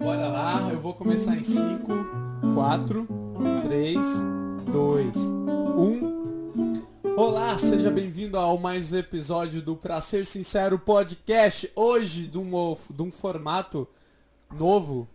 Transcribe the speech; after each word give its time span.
Bora 0.00 0.28
lá, 0.28 0.70
eu 0.72 0.80
vou 0.80 0.94
começar 0.94 1.36
em 1.36 1.44
5, 1.44 1.86
4, 2.54 3.06
3, 3.64 3.98
2, 4.72 5.16
1. 5.16 7.14
Olá, 7.18 7.58
seja 7.58 7.90
bem-vindo 7.90 8.38
ao 8.38 8.56
mais 8.56 8.92
um 8.92 8.96
episódio 8.96 9.60
do 9.60 9.76
Pra 9.76 10.00
Ser 10.00 10.24
Sincero 10.24 10.78
Podcast. 10.78 11.70
Hoje, 11.76 12.26
de 12.26 12.38
um, 12.38 12.50
de 12.88 13.02
um 13.02 13.10
formato 13.10 13.86
novo, 14.50 15.06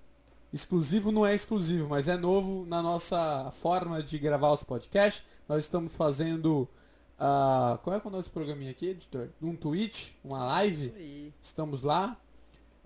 exclusivo 0.54 1.12
não 1.12 1.26
é 1.26 1.34
exclusivo, 1.34 1.90
mas 1.90 2.08
é 2.08 2.16
novo 2.16 2.64
na 2.68 2.84
nossa 2.84 3.50
forma 3.50 4.04
de 4.04 4.20
gravar 4.20 4.52
os 4.52 4.62
podcasts. 4.62 5.24
Nós 5.50 5.66
estamos 5.66 5.96
fazendo. 5.96 6.70
Uh, 7.18 7.80
qual 7.80 7.96
é 7.96 8.02
o 8.06 8.10
nosso 8.12 8.30
programinha 8.30 8.70
aqui, 8.70 8.90
editor? 8.90 9.30
Um 9.42 9.56
tweet, 9.56 10.16
uma 10.24 10.46
live. 10.46 11.34
Estamos 11.42 11.82
lá. 11.82 12.16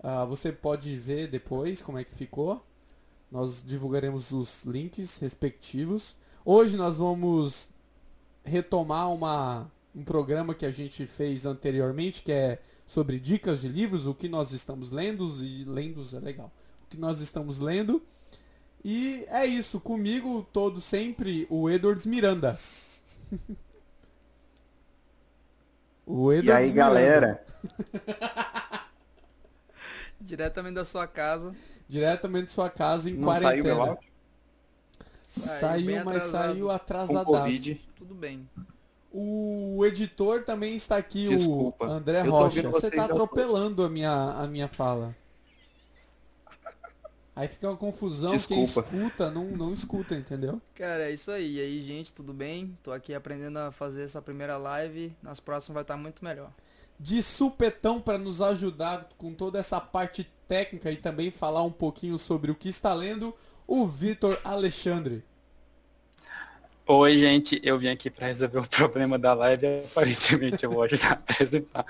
Uh, 0.02 0.26
você 0.26 0.50
pode 0.50 0.96
ver 0.96 1.28
depois 1.28 1.82
como 1.82 1.98
é 1.98 2.04
que 2.04 2.14
ficou. 2.14 2.64
Nós 3.30 3.62
divulgaremos 3.64 4.32
os 4.32 4.64
links 4.64 5.18
respectivos. 5.18 6.16
Hoje 6.44 6.76
nós 6.76 6.96
vamos 6.96 7.68
retomar 8.42 9.12
uma, 9.12 9.70
um 9.94 10.02
programa 10.02 10.54
que 10.54 10.64
a 10.64 10.72
gente 10.72 11.06
fez 11.06 11.44
anteriormente, 11.44 12.22
que 12.22 12.32
é 12.32 12.60
sobre 12.86 13.20
dicas 13.20 13.60
de 13.60 13.68
livros, 13.68 14.06
o 14.06 14.14
que 14.14 14.28
nós 14.28 14.52
estamos 14.52 14.90
lendo, 14.90 15.28
e 15.44 15.64
lendo 15.64 16.04
é 16.16 16.18
legal. 16.18 16.50
O 16.84 16.88
que 16.88 16.98
nós 16.98 17.20
estamos 17.20 17.58
lendo. 17.58 18.02
E 18.82 19.24
é 19.28 19.46
isso, 19.46 19.78
comigo 19.78 20.48
todo 20.52 20.80
sempre 20.80 21.46
o 21.50 21.68
Edwards 21.68 22.06
Miranda. 22.06 22.58
o 26.06 26.32
Edwards 26.32 26.48
e 26.48 26.50
aí, 26.50 26.72
Miranda. 26.72 26.74
galera? 26.74 27.46
Diretamente 30.20 30.74
da 30.74 30.84
sua 30.84 31.06
casa. 31.06 31.54
Diretamente 31.88 32.44
da 32.44 32.50
sua 32.50 32.70
casa 32.70 33.08
em 33.08 33.14
Não 33.14 33.28
quarentena. 33.28 33.50
Saiu 33.50 33.64
meu 33.64 33.82
áudio? 33.82 34.10
Saiu, 35.22 35.60
saiu 35.60 36.04
mas 36.04 36.22
saiu 36.24 36.70
atrasadaço. 36.70 37.78
Tudo 37.96 38.14
bem. 38.14 38.48
O 39.12 39.84
editor 39.84 40.44
também 40.44 40.76
está 40.76 40.96
aqui, 40.96 41.26
Desculpa. 41.28 41.86
o 41.86 41.90
André 41.90 42.22
Rocha. 42.22 42.68
Você 42.68 42.88
está 42.88 43.06
atropelando 43.06 43.82
a 43.82 43.88
minha, 43.88 44.12
a 44.12 44.46
minha 44.46 44.68
fala. 44.68 45.16
Aí 47.34 47.48
fica 47.48 47.68
uma 47.68 47.76
confusão, 47.76 48.32
Desculpa. 48.32 48.82
quem 48.82 49.00
escuta 49.00 49.30
não, 49.30 49.44
não 49.46 49.72
escuta, 49.72 50.14
entendeu? 50.14 50.60
Cara, 50.74 51.08
é 51.08 51.12
isso 51.12 51.30
aí. 51.30 51.56
E 51.56 51.60
aí, 51.60 51.82
gente, 51.82 52.12
tudo 52.12 52.32
bem? 52.32 52.76
Tô 52.82 52.92
aqui 52.92 53.14
aprendendo 53.14 53.58
a 53.58 53.72
fazer 53.72 54.02
essa 54.02 54.20
primeira 54.20 54.56
live. 54.58 55.16
Nas 55.22 55.40
próximas 55.40 55.74
vai 55.74 55.82
estar 55.82 55.96
muito 55.96 56.22
melhor 56.24 56.52
de 57.00 57.22
supetão 57.22 57.98
para 57.98 58.18
nos 58.18 58.42
ajudar 58.42 59.08
com 59.16 59.32
toda 59.32 59.58
essa 59.58 59.80
parte 59.80 60.30
técnica 60.46 60.92
e 60.92 60.96
também 60.96 61.30
falar 61.30 61.62
um 61.62 61.72
pouquinho 61.72 62.18
sobre 62.18 62.50
o 62.50 62.54
que 62.54 62.68
está 62.68 62.92
lendo, 62.92 63.34
o 63.66 63.86
Vitor 63.86 64.38
Alexandre. 64.44 65.24
Oi, 66.86 67.16
gente, 67.16 67.58
eu 67.64 67.78
vim 67.78 67.88
aqui 67.88 68.10
para 68.10 68.26
resolver 68.26 68.58
o 68.58 68.66
problema 68.68 69.18
da 69.18 69.32
live 69.32 69.84
aparentemente 69.84 70.62
eu 70.62 70.70
vou 70.70 70.82
ajudar 70.82 71.12
a 71.12 71.12
apresentar. 71.12 71.86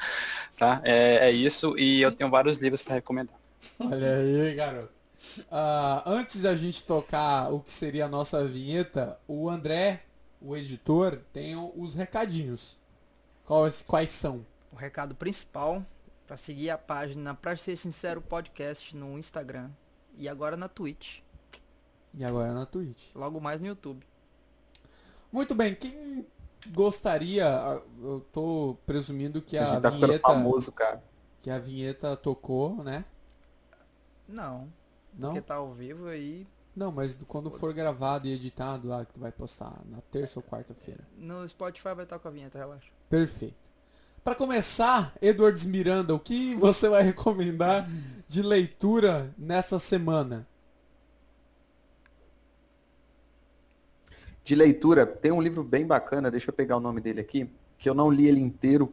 Tá? 0.57 0.81
É, 0.85 1.29
é 1.29 1.31
isso 1.33 1.77
e 1.77 2.01
eu 2.01 2.13
tenho 2.13 2.31
vários 2.31 2.59
livros 2.59 2.81
para 2.81 2.95
recomendar. 2.95 3.35
Olha 3.81 4.17
aí, 4.17 4.55
garoto. 4.55 4.93
Uh, 5.39 6.03
antes 6.07 6.43
da 6.43 6.55
gente 6.55 6.85
tocar 6.85 7.53
o 7.53 7.61
que 7.61 7.73
seria 7.73 8.05
a 8.05 8.09
nossa 8.09 8.45
vinheta, 8.45 9.19
o 9.27 9.51
André, 9.51 10.03
o 10.41 10.57
editor, 10.57 11.19
tem 11.33 11.57
os 11.57 11.95
recadinhos. 11.95 12.77
Quais, 13.45 13.83
quais 13.83 14.11
são? 14.11 14.45
O 14.73 14.77
recado 14.77 15.15
principal 15.15 15.85
para 16.27 16.37
seguir 16.37 16.71
a 16.71 16.79
página 16.79 17.35
Pra 17.35 17.57
Ser 17.57 17.77
Sincero 17.77 18.21
Podcast 18.21 18.97
no 18.97 19.19
Instagram 19.19 19.71
e 20.17 20.29
agora 20.29 20.57
na 20.57 20.69
Twitch. 20.69 21.21
E 22.15 22.25
agora 22.25 22.53
na 22.53 22.67
Twitch. 22.67 23.15
Logo 23.15 23.41
mais 23.41 23.61
no 23.61 23.67
YouTube. 23.67 24.07
Muito 25.33 25.55
bem, 25.55 25.75
quem 25.75 26.27
gostaria, 26.69 27.47
eu 28.01 28.21
tô 28.33 28.77
presumindo 28.85 29.41
que 29.41 29.57
a, 29.57 29.77
a 29.77 29.81
tá 29.81 29.91
vinheta 29.91 30.29
famoso, 30.29 30.73
cara. 30.73 31.03
Que 31.41 31.51
a 31.51 31.59
vinheta 31.59 32.17
tocou, 32.17 32.83
né? 32.83 33.05
Não. 34.29 34.69
Não. 35.15 35.31
Porque 35.31 35.41
tá 35.41 35.57
ao 35.57 35.73
vivo 35.73 36.07
aí. 36.07 36.47
Não, 36.75 36.93
mas 36.93 37.19
quando 37.27 37.51
for 37.51 37.73
gravado 37.73 38.29
e 38.29 38.33
editado 38.33 38.89
lá 38.89 39.05
que 39.05 39.13
tu 39.13 39.21
vai 39.21 39.33
postar 39.33 39.81
na 39.87 40.01
terça 40.01 40.39
ou 40.39 40.43
quarta-feira. 40.43 41.05
No 41.17 41.49
Spotify 41.49 41.95
vai 41.95 42.05
estar 42.05 42.19
com 42.19 42.29
a 42.29 42.31
vinheta, 42.31 42.59
relaxa. 42.59 42.91
Perfeito. 43.09 43.70
Para 44.23 44.35
começar, 44.35 45.15
Edwards 45.23 45.65
Miranda, 45.65 46.15
o 46.15 46.19
que 46.19 46.55
você 46.55 46.91
vai 46.91 47.03
recomendar 47.03 47.89
de 48.29 48.43
leitura 48.43 49.35
nessa 49.39 49.79
semana? 49.79 50.47
De 54.45 54.55
leitura, 54.55 55.07
tem 55.07 55.33
um 55.33 55.41
livro 55.41 55.65
bem 55.65 55.87
bacana, 55.87 56.31
deixa 56.31 56.51
eu 56.51 56.55
pegar 56.55 56.77
o 56.77 56.81
nome 56.81 57.01
dele 57.01 57.21
aqui, 57.21 57.51
que 57.79 57.89
eu 57.89 57.95
não 57.95 58.11
li 58.11 58.27
ele 58.27 58.41
inteiro, 58.41 58.93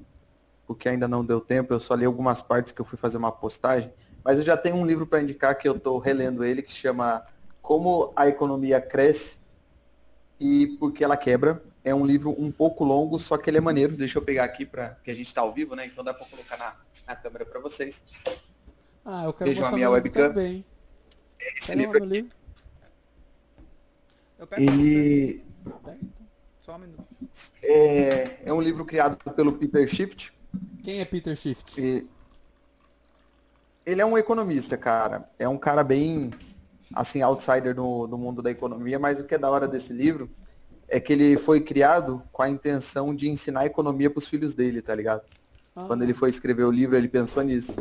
porque 0.65 0.87
ainda 0.87 1.09
não 1.09 1.25
deu 1.25 1.41
tempo, 1.41 1.73
eu 1.73 1.79
só 1.81 1.93
li 1.93 2.05
algumas 2.05 2.41
partes 2.41 2.71
que 2.71 2.79
eu 2.79 2.85
fui 2.85 2.97
fazer 2.97 3.17
uma 3.17 3.31
postagem, 3.31 3.91
mas 4.23 4.37
eu 4.39 4.45
já 4.45 4.55
tenho 4.55 4.77
um 4.77 4.85
livro 4.85 5.05
para 5.05 5.21
indicar 5.21 5.57
que 5.57 5.67
eu 5.67 5.75
estou 5.75 5.97
relendo 5.97 6.45
ele, 6.45 6.61
que 6.61 6.71
chama 6.71 7.25
Como 7.61 8.13
a 8.15 8.29
Economia 8.29 8.79
Cresce 8.79 9.39
e 10.39 10.77
Por 10.79 10.93
que 10.93 11.03
Ela 11.03 11.17
Quebra, 11.17 11.61
é 11.87 11.95
um 11.95 12.05
livro 12.05 12.35
um 12.37 12.51
pouco 12.51 12.83
longo, 12.83 13.17
só 13.17 13.37
que 13.37 13.49
ele 13.49 13.57
é 13.57 13.61
maneiro. 13.61 13.95
Deixa 13.95 14.17
eu 14.17 14.21
pegar 14.21 14.43
aqui 14.43 14.65
para 14.65 14.89
que 15.03 15.09
a 15.09 15.15
gente 15.15 15.27
está 15.27 15.39
ao 15.39 15.53
vivo, 15.53 15.73
né? 15.73 15.85
Então 15.85 16.03
dá 16.03 16.13
para 16.13 16.25
colocar 16.25 16.57
na, 16.57 16.75
na 17.07 17.15
câmera 17.15 17.45
para 17.45 17.61
vocês. 17.61 18.03
Ah, 19.05 19.23
eu 19.23 19.33
quero 19.33 19.49
Vejam 19.49 19.67
a 19.67 19.71
minha 19.71 19.89
webcam. 19.89 20.27
Também. 20.27 20.65
Esse 21.39 21.71
Qual 21.71 21.79
livro 21.79 22.03
aqui. 22.03 22.29
Ele 24.57 25.45
Só 26.59 26.75
um 26.75 26.79
minuto. 26.79 27.07
É, 27.63 28.49
é 28.49 28.53
um 28.53 28.61
livro 28.61 28.83
criado 28.83 29.17
pelo 29.33 29.53
Peter 29.53 29.87
Schiff. 29.87 30.33
Quem 30.83 30.99
é 30.99 31.05
Peter 31.05 31.35
Schiff? 31.37 31.63
E... 31.77 32.05
Ele 33.85 34.01
é 34.01 34.05
um 34.05 34.17
economista, 34.17 34.77
cara. 34.77 35.29
É 35.39 35.47
um 35.47 35.57
cara 35.57 35.85
bem 35.85 36.31
assim 36.93 37.21
outsider 37.21 37.73
no, 37.73 38.07
no 38.07 38.17
mundo 38.17 38.41
da 38.41 38.51
economia, 38.51 38.99
mas 38.99 39.21
o 39.21 39.23
que 39.23 39.35
é 39.35 39.37
da 39.37 39.49
hora 39.49 39.67
desse 39.67 39.93
livro 39.93 40.29
é 40.87 40.99
que 40.99 41.11
ele 41.11 41.37
foi 41.37 41.59
criado 41.59 42.23
com 42.31 42.41
a 42.41 42.49
intenção 42.49 43.13
de 43.13 43.29
ensinar 43.29 43.65
economia 43.65 44.09
para 44.09 44.19
os 44.19 44.27
filhos 44.27 44.53
dele, 44.53 44.81
tá 44.81 44.95
ligado? 44.95 45.21
Ah. 45.75 45.83
Quando 45.85 46.03
ele 46.03 46.13
foi 46.13 46.29
escrever 46.29 46.63
o 46.63 46.71
livro, 46.71 46.95
ele 46.95 47.09
pensou 47.09 47.43
nisso. 47.43 47.75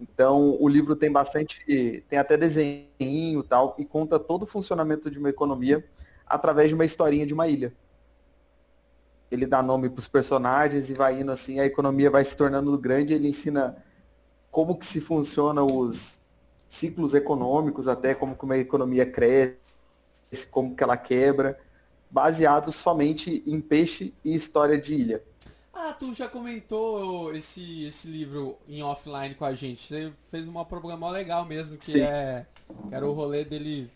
Então, 0.00 0.56
o 0.60 0.68
livro 0.68 0.94
tem 0.94 1.10
bastante, 1.10 2.04
tem 2.08 2.18
até 2.18 2.36
desenho 2.36 2.86
e 2.98 3.42
tal, 3.42 3.74
e 3.78 3.84
conta 3.84 4.18
todo 4.18 4.44
o 4.44 4.46
funcionamento 4.46 5.10
de 5.10 5.18
uma 5.18 5.30
economia 5.30 5.84
através 6.26 6.68
de 6.68 6.74
uma 6.74 6.84
historinha 6.84 7.26
de 7.26 7.34
uma 7.34 7.48
ilha. 7.48 7.74
Ele 9.30 9.46
dá 9.46 9.62
nome 9.62 9.90
para 9.90 9.98
os 9.98 10.08
personagens 10.08 10.90
e 10.90 10.94
vai 10.94 11.20
indo 11.20 11.32
assim, 11.32 11.58
a 11.58 11.66
economia 11.66 12.10
vai 12.10 12.24
se 12.24 12.36
tornando 12.36 12.78
grande, 12.78 13.14
ele 13.14 13.28
ensina 13.28 13.76
como 14.50 14.76
que 14.76 14.86
se 14.86 15.00
funciona 15.00 15.64
os 15.64 16.20
ciclos 16.68 17.14
econômicos, 17.14 17.88
até 17.88 18.14
como 18.14 18.36
que 18.36 18.44
uma 18.44 18.56
economia 18.56 19.04
cresce, 19.04 19.56
como 20.50 20.76
que 20.76 20.82
ela 20.82 20.96
quebra 20.96 21.58
baseado 22.14 22.70
somente 22.70 23.42
em 23.44 23.60
peixe 23.60 24.14
e 24.24 24.36
história 24.36 24.78
de 24.78 24.94
ilha. 24.94 25.22
Ah, 25.72 25.92
tu 25.92 26.14
já 26.14 26.28
comentou 26.28 27.34
esse, 27.34 27.86
esse 27.86 28.06
livro 28.06 28.56
em 28.68 28.84
offline 28.84 29.34
com 29.34 29.44
a 29.44 29.52
gente. 29.52 29.84
Você 29.84 30.12
fez 30.30 30.46
uma 30.46 30.64
problema 30.64 31.10
legal 31.10 31.44
mesmo, 31.44 31.76
que 31.76 31.90
Sim. 31.90 32.02
é. 32.02 32.46
Que 32.88 32.94
era 32.94 33.04
o 33.04 33.12
rolê 33.12 33.44
dele 33.44 33.90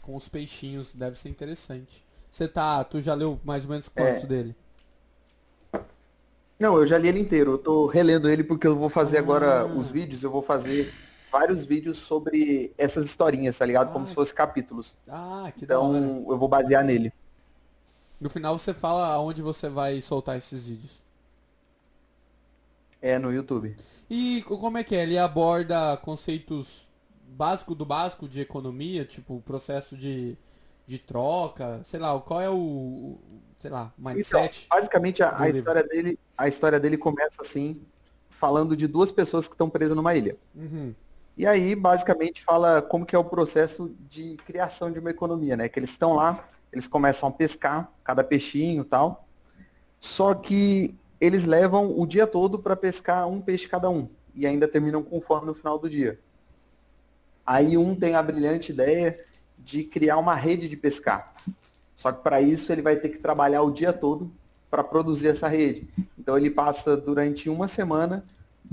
com 0.00 0.16
os 0.16 0.26
peixinhos. 0.26 0.94
Deve 0.94 1.18
ser 1.18 1.28
interessante. 1.28 2.02
Você 2.30 2.48
tá. 2.48 2.82
Tu 2.82 3.02
já 3.02 3.12
leu 3.12 3.38
mais 3.44 3.64
ou 3.64 3.70
menos 3.72 3.90
quantos 3.90 4.24
é. 4.24 4.26
dele? 4.26 4.56
Não, 6.58 6.78
eu 6.78 6.86
já 6.86 6.96
li 6.96 7.08
ele 7.08 7.20
inteiro. 7.20 7.52
Eu 7.52 7.58
tô 7.58 7.84
relendo 7.84 8.26
ele 8.26 8.42
porque 8.42 8.66
eu 8.66 8.74
vou 8.74 8.88
fazer 8.88 9.18
ah. 9.18 9.20
agora 9.20 9.66
os 9.66 9.90
vídeos, 9.90 10.22
eu 10.22 10.30
vou 10.30 10.40
fazer 10.40 10.94
vários 11.30 11.64
vídeos 11.64 11.98
sobre 11.98 12.72
essas 12.76 13.06
historinhas, 13.06 13.58
tá 13.58 13.64
ligado? 13.64 13.92
Como 13.92 14.04
ah, 14.04 14.08
se 14.08 14.14
fossem 14.14 14.34
capítulos. 14.34 14.96
Ah, 15.08 15.52
que 15.56 15.64
Então 15.64 16.24
eu 16.28 16.38
vou 16.38 16.48
basear 16.48 16.84
nele. 16.84 17.12
No 18.20 18.28
final 18.28 18.58
você 18.58 18.74
fala 18.74 19.06
aonde 19.08 19.42
você 19.42 19.68
vai 19.68 20.00
soltar 20.00 20.36
esses 20.36 20.66
vídeos. 20.66 21.02
É, 23.00 23.18
no 23.18 23.32
YouTube. 23.32 23.76
E 24.10 24.42
como 24.42 24.78
é 24.78 24.84
que 24.84 24.96
é? 24.96 25.02
Ele 25.02 25.16
aborda 25.16 25.96
conceitos 25.98 26.82
básicos 27.28 27.76
do 27.76 27.84
básico 27.84 28.28
de 28.28 28.40
economia, 28.40 29.04
tipo 29.04 29.36
o 29.36 29.40
processo 29.40 29.96
de, 29.96 30.36
de 30.86 30.98
troca, 30.98 31.80
sei 31.84 32.00
lá, 32.00 32.18
qual 32.20 32.40
é 32.40 32.50
o, 32.50 33.18
sei 33.60 33.70
lá, 33.70 33.92
mindset? 33.96 34.64
Então, 34.66 34.78
basicamente 34.78 35.22
a, 35.22 35.40
a 35.40 35.48
história 35.48 35.84
dele, 35.84 36.18
a 36.36 36.48
história 36.48 36.80
dele 36.80 36.96
começa 36.96 37.42
assim, 37.42 37.80
falando 38.28 38.76
de 38.76 38.88
duas 38.88 39.12
pessoas 39.12 39.46
que 39.46 39.54
estão 39.54 39.70
presas 39.70 39.94
numa 39.94 40.14
ilha. 40.14 40.36
Uhum. 40.54 40.94
E 41.38 41.46
aí, 41.46 41.76
basicamente, 41.76 42.42
fala 42.42 42.82
como 42.82 43.06
que 43.06 43.14
é 43.14 43.18
o 43.18 43.24
processo 43.24 43.94
de 44.10 44.36
criação 44.44 44.90
de 44.90 44.98
uma 44.98 45.10
economia, 45.10 45.56
né? 45.56 45.68
Que 45.68 45.78
eles 45.78 45.90
estão 45.90 46.14
lá, 46.14 46.44
eles 46.72 46.88
começam 46.88 47.28
a 47.28 47.32
pescar, 47.32 47.92
cada 48.02 48.24
peixinho 48.24 48.84
tal. 48.84 49.24
Só 50.00 50.34
que 50.34 50.96
eles 51.20 51.44
levam 51.44 51.96
o 51.96 52.04
dia 52.04 52.26
todo 52.26 52.58
para 52.58 52.74
pescar 52.74 53.28
um 53.28 53.40
peixe 53.40 53.68
cada 53.68 53.88
um. 53.88 54.08
E 54.34 54.48
ainda 54.48 54.66
terminam 54.66 55.00
com 55.00 55.20
fome 55.20 55.46
no 55.46 55.54
final 55.54 55.78
do 55.78 55.88
dia. 55.88 56.18
Aí 57.46 57.78
um 57.78 57.94
tem 57.94 58.16
a 58.16 58.22
brilhante 58.22 58.72
ideia 58.72 59.24
de 59.56 59.84
criar 59.84 60.18
uma 60.18 60.34
rede 60.34 60.68
de 60.68 60.76
pescar. 60.76 61.34
Só 61.94 62.10
que 62.10 62.20
para 62.20 62.40
isso 62.40 62.72
ele 62.72 62.82
vai 62.82 62.96
ter 62.96 63.10
que 63.10 63.18
trabalhar 63.18 63.62
o 63.62 63.70
dia 63.70 63.92
todo 63.92 64.28
para 64.68 64.82
produzir 64.82 65.28
essa 65.28 65.46
rede. 65.46 65.88
Então 66.18 66.36
ele 66.36 66.50
passa 66.50 66.96
durante 66.96 67.48
uma 67.48 67.68
semana, 67.68 68.24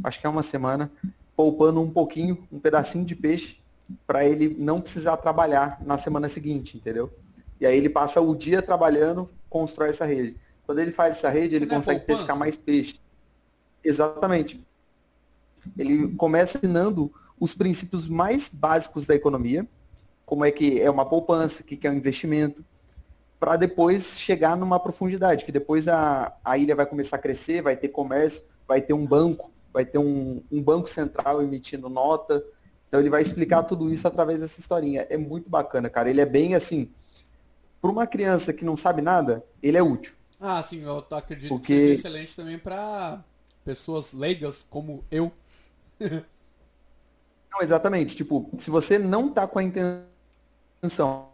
acho 0.03 0.19
que 0.19 0.25
é 0.25 0.29
uma 0.29 0.44
semana, 0.44 0.91
poupando 1.35 1.81
um 1.81 1.89
pouquinho, 1.89 2.47
um 2.51 2.59
pedacinho 2.59 3.05
de 3.05 3.15
peixe, 3.15 3.59
para 4.07 4.25
ele 4.25 4.55
não 4.57 4.79
precisar 4.79 5.17
trabalhar 5.17 5.79
na 5.85 5.97
semana 5.97 6.27
seguinte, 6.27 6.77
entendeu? 6.77 7.11
E 7.59 7.65
aí 7.65 7.77
ele 7.77 7.89
passa 7.89 8.19
o 8.19 8.35
dia 8.35 8.61
trabalhando, 8.61 9.29
constrói 9.49 9.89
essa 9.89 10.05
rede. 10.05 10.37
Quando 10.65 10.79
ele 10.79 10.91
faz 10.91 11.17
essa 11.17 11.29
rede, 11.29 11.55
ele 11.55 11.67
consegue 11.67 12.01
pescar 12.01 12.37
mais 12.37 12.57
peixe. 12.57 12.99
Exatamente. 13.83 14.65
Ele 15.77 16.09
começa 16.15 16.57
ensinando 16.57 17.11
os 17.39 17.53
princípios 17.53 18.07
mais 18.07 18.49
básicos 18.49 19.05
da 19.05 19.13
economia, 19.13 19.67
como 20.25 20.43
é 20.43 20.51
que 20.51 20.81
é 20.81 20.89
uma 20.89 21.05
poupança, 21.05 21.61
o 21.61 21.65
que 21.65 21.85
é 21.85 21.91
um 21.91 21.93
investimento, 21.93 22.65
para 23.39 23.57
depois 23.57 24.19
chegar 24.19 24.57
numa 24.57 24.79
profundidade, 24.79 25.45
que 25.45 25.51
depois 25.51 25.87
a, 25.87 26.33
a 26.43 26.57
ilha 26.57 26.75
vai 26.75 26.85
começar 26.85 27.17
a 27.17 27.19
crescer, 27.19 27.61
vai 27.61 27.75
ter 27.75 27.89
comércio, 27.89 28.45
vai 28.67 28.81
ter 28.81 28.93
um 28.93 29.05
banco, 29.05 29.51
vai 29.75 29.86
ter 29.86 29.98
um, 29.98 30.42
um 30.50 30.63
banco 30.63 30.88
central 30.88 31.44
emitindo 31.44 31.89
nota. 31.89 32.42
Então 32.88 32.98
ele 33.01 33.10
vai 33.10 33.22
explicar 33.22 33.63
tudo 33.63 33.92
isso 33.92 34.07
através 34.07 34.39
dessa 34.39 34.57
historinha. 34.57 35.06
É 35.10 35.18
muito 35.18 35.50
bacana, 35.50 35.89
cara. 35.89 36.10
Ele 36.10 36.22
é 36.22 36.25
bem 36.25 36.56
assim, 36.56 36.89
para 37.81 37.92
uma 37.92 38.07
criança 38.07 38.54
que 38.54 38.63
não 38.63 38.77
sabe 38.77 39.01
nada, 39.01 39.44
ele 39.62 39.77
é 39.77 39.83
útil. 39.83 40.16
Ah, 40.39 40.63
sim, 40.63 40.81
eu 40.81 41.06
acredito 41.12 41.50
Porque... 41.50 41.74
que 41.74 41.88
seja 41.88 41.94
excelente 42.00 42.36
também 42.38 42.57
para 42.57 43.22
pessoas 43.66 44.13
leigas 44.13 44.66
como 44.69 45.04
eu. 45.12 45.30
não, 46.00 47.62
exatamente. 47.62 48.16
Tipo, 48.16 48.50
se 48.57 48.71
você 48.71 48.98
não 48.98 49.30
tá 49.30 49.45
com 49.45 49.60
a 49.60 49.63
intenção 49.63 51.30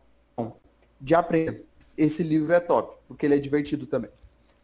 de 0.99 1.13
aprender, 1.13 1.63
esse 1.95 2.23
livro 2.23 2.51
é 2.53 2.59
top, 2.59 2.97
porque 3.07 3.27
ele 3.27 3.35
é 3.35 3.39
divertido 3.39 3.85
também. 3.85 4.09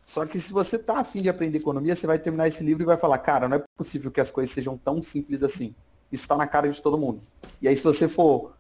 Só 0.07 0.25
que 0.25 0.39
se 0.39 0.54
você 0.54 0.80
tá 0.80 1.01
afim 1.01 1.21
de 1.21 1.27
aprender 1.27 1.57
economia, 1.57 1.94
você 1.94 2.07
vai 2.07 2.18
terminar 2.18 2.48
esse 2.48 2.63
livro 2.63 2.81
e 2.81 2.86
vai 2.86 2.95
falar, 2.95 3.18
cara, 3.18 3.50
não 3.50 3.57
é 3.57 3.63
possível 3.75 4.09
que 4.09 4.21
as 4.21 4.31
coisas 4.31 4.56
sejam 4.56 4.77
tão 4.77 5.04
simples 5.04 5.44
assim. 5.44 5.75
Isso 6.09 6.24
está 6.24 6.38
na 6.38 6.48
cara 6.48 6.71
de 6.71 6.81
todo 6.81 6.98
mundo. 6.98 7.21
E 7.62 7.68
aí, 7.68 7.75
se 7.75 7.83
você 7.83 8.07
for 8.07 8.56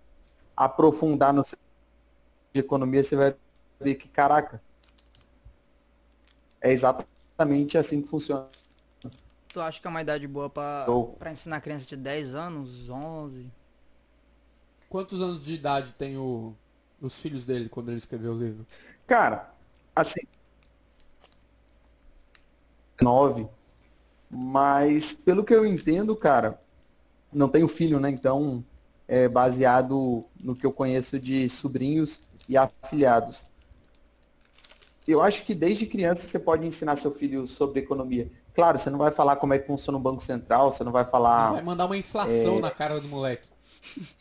aprofundar 0.55 1.33
no 1.33 1.45
seu 1.45 1.57
de 2.53 2.59
economia, 2.59 3.01
você 3.01 3.15
vai 3.15 3.33
ver 3.79 3.95
que, 3.95 4.09
caraca, 4.09 4.61
é 6.59 6.73
exatamente 6.73 7.77
assim 7.77 8.01
que 8.01 8.09
funciona. 8.09 8.49
Tu 9.47 9.61
acha 9.61 9.79
que 9.79 9.87
é 9.87 9.89
uma 9.89 10.01
idade 10.01 10.27
boa 10.27 10.49
para 10.49 11.31
ensinar 11.31 11.61
criança 11.61 11.87
de 11.87 11.95
10 11.95 12.35
anos, 12.35 12.89
11? 12.89 13.49
Quantos 14.89 15.21
anos 15.21 15.45
de 15.45 15.53
idade 15.53 15.93
tem 15.93 16.17
o, 16.17 16.53
os 17.01 17.17
filhos 17.17 17.45
dele 17.45 17.69
quando 17.69 17.87
ele 17.87 17.99
escreveu 17.99 18.33
o 18.33 18.37
livro? 18.37 18.67
Cara, 19.05 19.49
assim. 19.95 20.27
9. 23.01 23.47
Mas, 24.29 25.13
pelo 25.13 25.43
que 25.43 25.53
eu 25.53 25.65
entendo, 25.65 26.15
cara, 26.15 26.59
não 27.31 27.47
tenho 27.47 27.67
filho, 27.67 27.99
né? 27.99 28.09
Então, 28.09 28.63
é 29.07 29.27
baseado 29.27 30.25
no 30.39 30.55
que 30.55 30.65
eu 30.65 30.71
conheço 30.71 31.19
de 31.19 31.47
sobrinhos 31.49 32.21
e 32.47 32.57
afiliados. 32.57 33.45
Eu 35.07 35.21
acho 35.21 35.45
que 35.45 35.55
desde 35.55 35.85
criança 35.85 36.27
você 36.27 36.37
pode 36.37 36.67
ensinar 36.67 36.97
seu 36.97 37.11
filho 37.11 37.47
sobre 37.47 37.79
economia. 37.79 38.29
Claro, 38.53 38.77
você 38.77 38.89
não 38.89 38.99
vai 38.99 39.11
falar 39.11 39.37
como 39.37 39.53
é 39.53 39.59
que 39.59 39.67
funciona 39.67 39.97
o 39.97 40.01
Banco 40.01 40.21
Central, 40.21 40.71
você 40.71 40.83
não 40.83 40.91
vai 40.91 41.05
falar. 41.05 41.53
Vai 41.53 41.63
mandar 41.63 41.85
uma 41.85 41.95
inflação 41.95 42.57
é... 42.57 42.59
na 42.59 42.71
cara 42.71 42.99
do 42.99 43.07
moleque. 43.07 43.47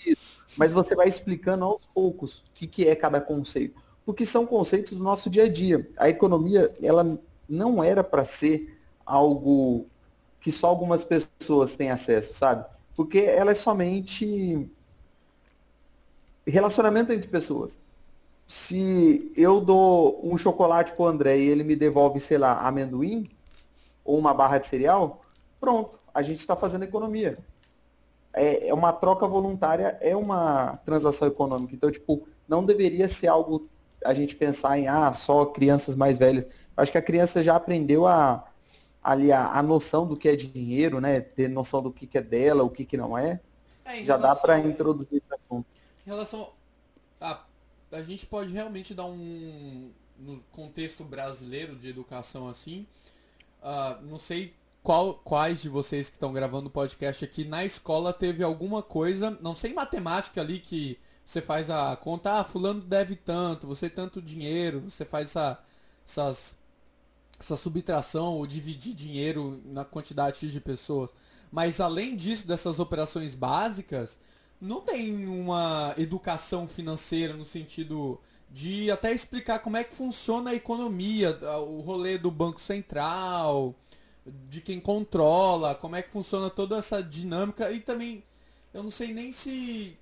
Isso. 0.06 0.22
Mas 0.56 0.72
você 0.72 0.94
vai 0.94 1.08
explicando 1.08 1.64
aos 1.64 1.84
poucos 1.86 2.38
o 2.38 2.44
que, 2.54 2.66
que 2.66 2.86
é 2.86 2.94
cada 2.94 3.20
conceito. 3.20 3.80
Porque 4.04 4.24
são 4.24 4.46
conceitos 4.46 4.92
do 4.92 5.02
nosso 5.02 5.28
dia 5.28 5.44
a 5.44 5.48
dia. 5.48 5.90
A 5.96 6.08
economia, 6.08 6.72
ela 6.80 7.18
não 7.48 7.82
era 7.82 8.02
para 8.02 8.24
ser 8.24 8.78
algo 9.04 9.86
que 10.40 10.50
só 10.52 10.68
algumas 10.68 11.04
pessoas 11.04 11.76
têm 11.76 11.90
acesso, 11.90 12.34
sabe? 12.34 12.64
Porque 12.94 13.18
ela 13.18 13.50
é 13.50 13.54
somente 13.54 14.70
relacionamento 16.46 17.12
entre 17.12 17.28
pessoas 17.28 17.78
se 18.46 19.32
eu 19.36 19.60
dou 19.60 20.20
um 20.22 20.38
chocolate 20.38 20.92
pro 20.92 21.06
André 21.06 21.36
e 21.38 21.48
ele 21.48 21.64
me 21.64 21.74
devolve, 21.74 22.20
sei 22.20 22.38
lá, 22.38 22.60
amendoim 22.60 23.28
ou 24.04 24.16
uma 24.16 24.32
barra 24.32 24.58
de 24.58 24.66
cereal, 24.66 25.20
pronto, 25.60 25.98
a 26.14 26.22
gente 26.22 26.38
está 26.38 26.54
fazendo 26.54 26.84
economia. 26.84 27.36
É, 28.32 28.68
é, 28.68 28.74
uma 28.74 28.92
troca 28.92 29.26
voluntária, 29.26 29.98
é 30.00 30.14
uma 30.14 30.76
transação 30.84 31.26
econômica. 31.26 31.74
Então, 31.74 31.90
tipo, 31.90 32.28
não 32.46 32.64
deveria 32.64 33.08
ser 33.08 33.26
algo 33.26 33.68
a 34.06 34.14
gente 34.14 34.36
pensar 34.36 34.78
em 34.78 34.88
ah, 34.88 35.12
só 35.12 35.44
crianças 35.46 35.94
mais 35.94 36.18
velhas. 36.18 36.44
Eu 36.44 36.82
acho 36.82 36.92
que 36.92 36.98
a 36.98 37.02
criança 37.02 37.42
já 37.42 37.56
aprendeu 37.56 38.06
a 38.06 38.44
ali 39.02 39.30
a, 39.30 39.52
a 39.52 39.62
noção 39.62 40.04
do 40.04 40.16
que 40.16 40.28
é 40.28 40.34
dinheiro, 40.34 41.00
né? 41.00 41.20
Ter 41.20 41.48
noção 41.48 41.80
do 41.80 41.92
que, 41.92 42.08
que 42.08 42.18
é 42.18 42.22
dela, 42.22 42.64
o 42.64 42.70
que, 42.70 42.84
que 42.84 42.96
não 42.96 43.16
é. 43.16 43.40
é 43.84 44.02
já 44.02 44.16
dá 44.16 44.34
para 44.34 44.58
introduzir 44.58 45.18
esse 45.18 45.32
assunto. 45.32 45.66
Em 46.04 46.10
relação 46.10 46.50
a 47.20 47.40
a 47.92 48.02
gente 48.02 48.26
pode 48.26 48.52
realmente 48.52 48.94
dar 48.94 49.06
um 49.06 49.90
no 50.18 50.40
contexto 50.50 51.04
brasileiro 51.04 51.76
de 51.76 51.88
educação 51.88 52.48
assim. 52.48 52.86
Uh, 53.62 54.02
não 54.06 54.18
sei 54.18 54.54
qual, 54.82 55.14
quais 55.14 55.62
de 55.62 55.68
vocês 55.68 56.08
que 56.08 56.16
estão 56.16 56.32
gravando 56.32 56.68
o 56.68 56.70
podcast 56.70 57.24
aqui 57.24 57.44
na 57.44 57.64
escola 57.64 58.12
teve 58.12 58.42
alguma 58.42 58.82
coisa, 58.82 59.36
não 59.42 59.54
sei 59.54 59.72
matemática 59.74 60.40
ali 60.40 60.58
que 60.58 60.98
você 61.26 61.42
faz 61.42 61.68
a 61.68 61.96
conta, 61.96 62.34
ah, 62.38 62.44
fulano 62.44 62.80
deve 62.80 63.16
tanto, 63.16 63.66
você 63.66 63.90
tanto 63.90 64.22
dinheiro, 64.22 64.80
você 64.88 65.04
faz 65.04 65.30
essa, 65.30 65.58
essas, 66.06 66.56
essa 67.38 67.56
subtração 67.56 68.34
ou 68.34 68.46
dividir 68.46 68.94
dinheiro 68.94 69.60
na 69.64 69.84
quantidade 69.84 70.48
de 70.48 70.60
pessoas. 70.60 71.10
Mas 71.50 71.80
além 71.80 72.14
disso, 72.14 72.46
dessas 72.46 72.78
operações 72.78 73.34
básicas, 73.34 74.18
não 74.60 74.80
tem 74.80 75.26
uma 75.26 75.94
educação 75.98 76.68
financeira 76.68 77.34
no 77.34 77.44
sentido 77.44 78.20
de 78.48 78.88
até 78.88 79.12
explicar 79.12 79.58
como 79.58 79.76
é 79.76 79.82
que 79.82 79.94
funciona 79.94 80.50
a 80.50 80.54
economia, 80.54 81.36
o 81.66 81.80
rolê 81.80 82.16
do 82.18 82.30
Banco 82.30 82.60
Central, 82.60 83.74
de 84.48 84.60
quem 84.60 84.78
controla, 84.78 85.74
como 85.74 85.96
é 85.96 86.02
que 86.02 86.10
funciona 86.10 86.48
toda 86.48 86.78
essa 86.78 87.02
dinâmica 87.02 87.72
e 87.72 87.80
também 87.80 88.22
eu 88.72 88.84
não 88.84 88.90
sei 88.92 89.12
nem 89.12 89.32
se 89.32 89.98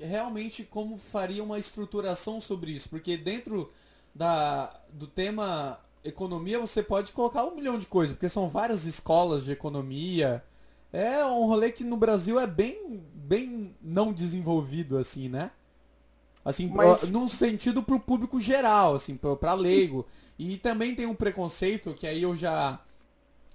realmente 0.00 0.64
como 0.64 0.96
faria 0.96 1.42
uma 1.42 1.58
estruturação 1.58 2.40
sobre 2.40 2.72
isso, 2.72 2.88
porque 2.88 3.16
dentro 3.16 3.72
da, 4.14 4.80
do 4.92 5.06
tema 5.06 5.80
economia 6.04 6.58
você 6.58 6.82
pode 6.82 7.12
colocar 7.12 7.44
um 7.44 7.54
milhão 7.54 7.78
de 7.78 7.86
coisas, 7.86 8.14
porque 8.14 8.28
são 8.28 8.48
várias 8.48 8.84
escolas 8.84 9.44
de 9.44 9.52
economia, 9.52 10.42
é 10.92 11.24
um 11.24 11.46
rolê 11.46 11.70
que 11.70 11.84
no 11.84 11.96
Brasil 11.96 12.40
é 12.40 12.46
bem, 12.46 13.04
bem 13.14 13.74
não 13.80 14.12
desenvolvido, 14.12 14.98
assim, 14.98 15.28
né? 15.28 15.50
Assim, 16.44 16.68
Mas... 16.68 17.10
num 17.10 17.28
sentido 17.28 17.82
pro 17.82 18.00
público 18.00 18.40
geral, 18.40 18.94
assim, 18.94 19.16
para 19.16 19.54
leigo. 19.54 20.06
E 20.38 20.56
também 20.56 20.94
tem 20.94 21.06
um 21.06 21.14
preconceito 21.14 21.94
que 21.94 22.06
aí 22.06 22.22
eu 22.22 22.34
já, 22.34 22.80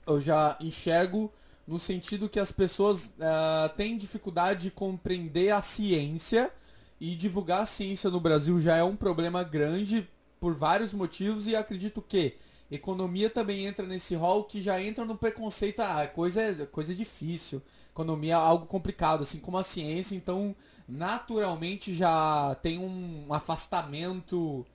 eu 0.06 0.22
já 0.22 0.56
enxergo 0.62 1.32
no 1.68 1.80
sentido 1.80 2.30
que 2.30 2.40
as 2.40 2.52
pessoas 2.52 3.06
uh, 3.06 3.70
têm 3.76 3.98
dificuldade 3.98 4.64
de 4.64 4.72
compreender 4.72 5.52
a 5.52 5.62
ciência 5.62 6.52
e 7.00 7.16
divulgar 7.16 7.62
a 7.62 7.66
ciência 7.66 8.10
no 8.10 8.20
Brasil 8.20 8.60
já 8.60 8.76
é 8.78 8.84
um 8.84 8.96
problema 8.96 9.44
grande 9.44 10.08
por 10.40 10.54
vários 10.54 10.94
motivos 10.94 11.48
e 11.48 11.56
acredito 11.56 12.02
que 12.02 12.36
Economia 12.70 13.30
também 13.30 13.66
entra 13.66 13.86
nesse 13.86 14.16
rol 14.16 14.44
que 14.44 14.62
já 14.62 14.82
entra 14.82 15.06
no 15.06 15.16
preconceito, 15.16 15.82
ah, 15.82 16.08
coisa, 16.08 16.66
coisa 16.68 16.96
difícil. 16.96 17.62
Economia 17.92 18.34
é 18.34 18.36
algo 18.36 18.66
complicado, 18.66 19.22
assim 19.22 19.40
como 19.40 19.58
a 19.58 19.64
ciência, 19.64 20.16
então 20.16 20.56
naturalmente 20.88 21.94
já 21.94 22.56
tem 22.64 22.80
um 22.80 23.32
afastamento, 23.32 24.66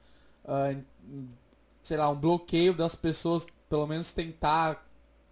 uh, 0.45 0.85
sei 1.83 1.97
lá, 1.97 2.09
um 2.09 2.15
bloqueio 2.15 2.73
das 2.75 2.95
pessoas, 2.95 3.45
pelo 3.69 3.87
menos 3.89 4.13
tentar 4.13 4.87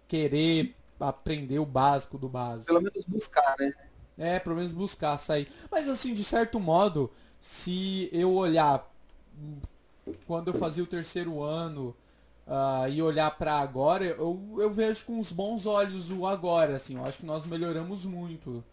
querer 0.05 0.75
aprender 0.99 1.59
o 1.59 1.65
básico 1.65 2.17
do 2.17 2.27
básico. 2.27 2.65
Pelo 2.65 2.81
menos 2.81 3.05
buscar, 3.05 3.55
né? 3.59 3.73
É, 4.17 4.39
pelo 4.39 4.55
menos 4.55 4.73
buscar 4.73 5.17
sair. 5.17 5.47
Mas 5.71 5.87
assim, 5.87 6.13
de 6.13 6.23
certo 6.23 6.59
modo, 6.59 7.09
se 7.39 8.09
eu 8.11 8.33
olhar 8.33 8.89
quando 10.25 10.49
eu 10.49 10.53
fazia 10.53 10.83
o 10.83 10.87
terceiro 10.87 11.41
ano, 11.41 11.95
uh, 12.49 12.89
e 12.89 13.01
olhar 13.01 13.29
para 13.31 13.59
agora, 13.59 14.03
eu, 14.03 14.57
eu 14.57 14.71
vejo 14.71 15.05
com 15.05 15.19
os 15.19 15.31
bons 15.31 15.65
olhos 15.65 16.09
o 16.09 16.25
agora, 16.25 16.75
assim, 16.75 16.95
eu 16.95 17.05
acho 17.05 17.19
que 17.19 17.25
nós 17.25 17.45
melhoramos 17.45 18.05
muito. 18.05 18.63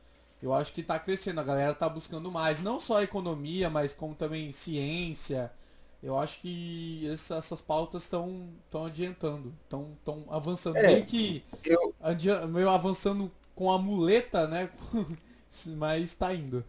Eu 0.43 0.53
acho 0.53 0.73
que 0.73 0.81
está 0.81 0.99
crescendo, 0.99 1.41
a 1.41 1.45
galera 1.45 1.73
está 1.73 1.89
buscando 1.89 2.31
mais, 2.31 2.61
não 2.63 2.81
só 2.81 3.03
economia, 3.03 3.71
mas 3.71 3.93
como 3.93 4.15
também 4.15 4.53
ciência. 4.53 5.51
Eu 6.07 6.17
acho 6.17 6.41
que 6.41 7.05
essa, 7.13 7.35
essas 7.35 7.61
pautas 7.61 8.05
estão 8.05 8.49
tão 8.71 8.85
adiantando, 8.85 9.53
estão 9.65 10.25
avançando. 10.29 10.77
É, 10.77 10.87
meio 10.87 11.05
que 11.05 11.43
eu... 11.65 11.93
meio 12.49 12.71
avançando 12.71 13.29
com 13.57 13.73
a 13.73 13.77
muleta, 13.77 14.47
né? 14.47 14.71
mas 15.77 16.05
está 16.05 16.33
indo. 16.33 16.65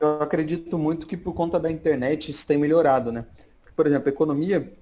eu 0.00 0.20
acredito 0.20 0.76
muito 0.76 1.06
que 1.06 1.16
por 1.16 1.32
conta 1.32 1.60
da 1.60 1.70
internet 1.70 2.32
isso 2.32 2.44
tem 2.44 2.58
melhorado, 2.58 3.12
né? 3.12 3.24
Por 3.76 3.86
exemplo, 3.86 4.08
economia, 4.08 4.72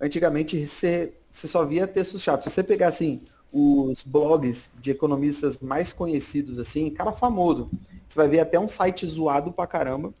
antigamente 0.00 0.64
você, 0.64 1.14
você 1.28 1.48
só 1.48 1.64
via 1.64 1.88
textos 1.88 2.22
chatos. 2.22 2.44
Se 2.44 2.50
você 2.50 2.62
pegar 2.62 2.86
assim, 2.86 3.22
os 3.52 4.04
blogs 4.04 4.70
de 4.78 4.92
economistas 4.92 5.58
mais 5.58 5.92
conhecidos, 5.92 6.60
assim, 6.60 6.88
cara 6.90 7.12
famoso, 7.12 7.68
você 8.06 8.14
vai 8.14 8.28
ver 8.28 8.38
até 8.38 8.60
um 8.60 8.68
site 8.68 9.04
zoado 9.04 9.50
pra 9.50 9.66
caramba. 9.66 10.14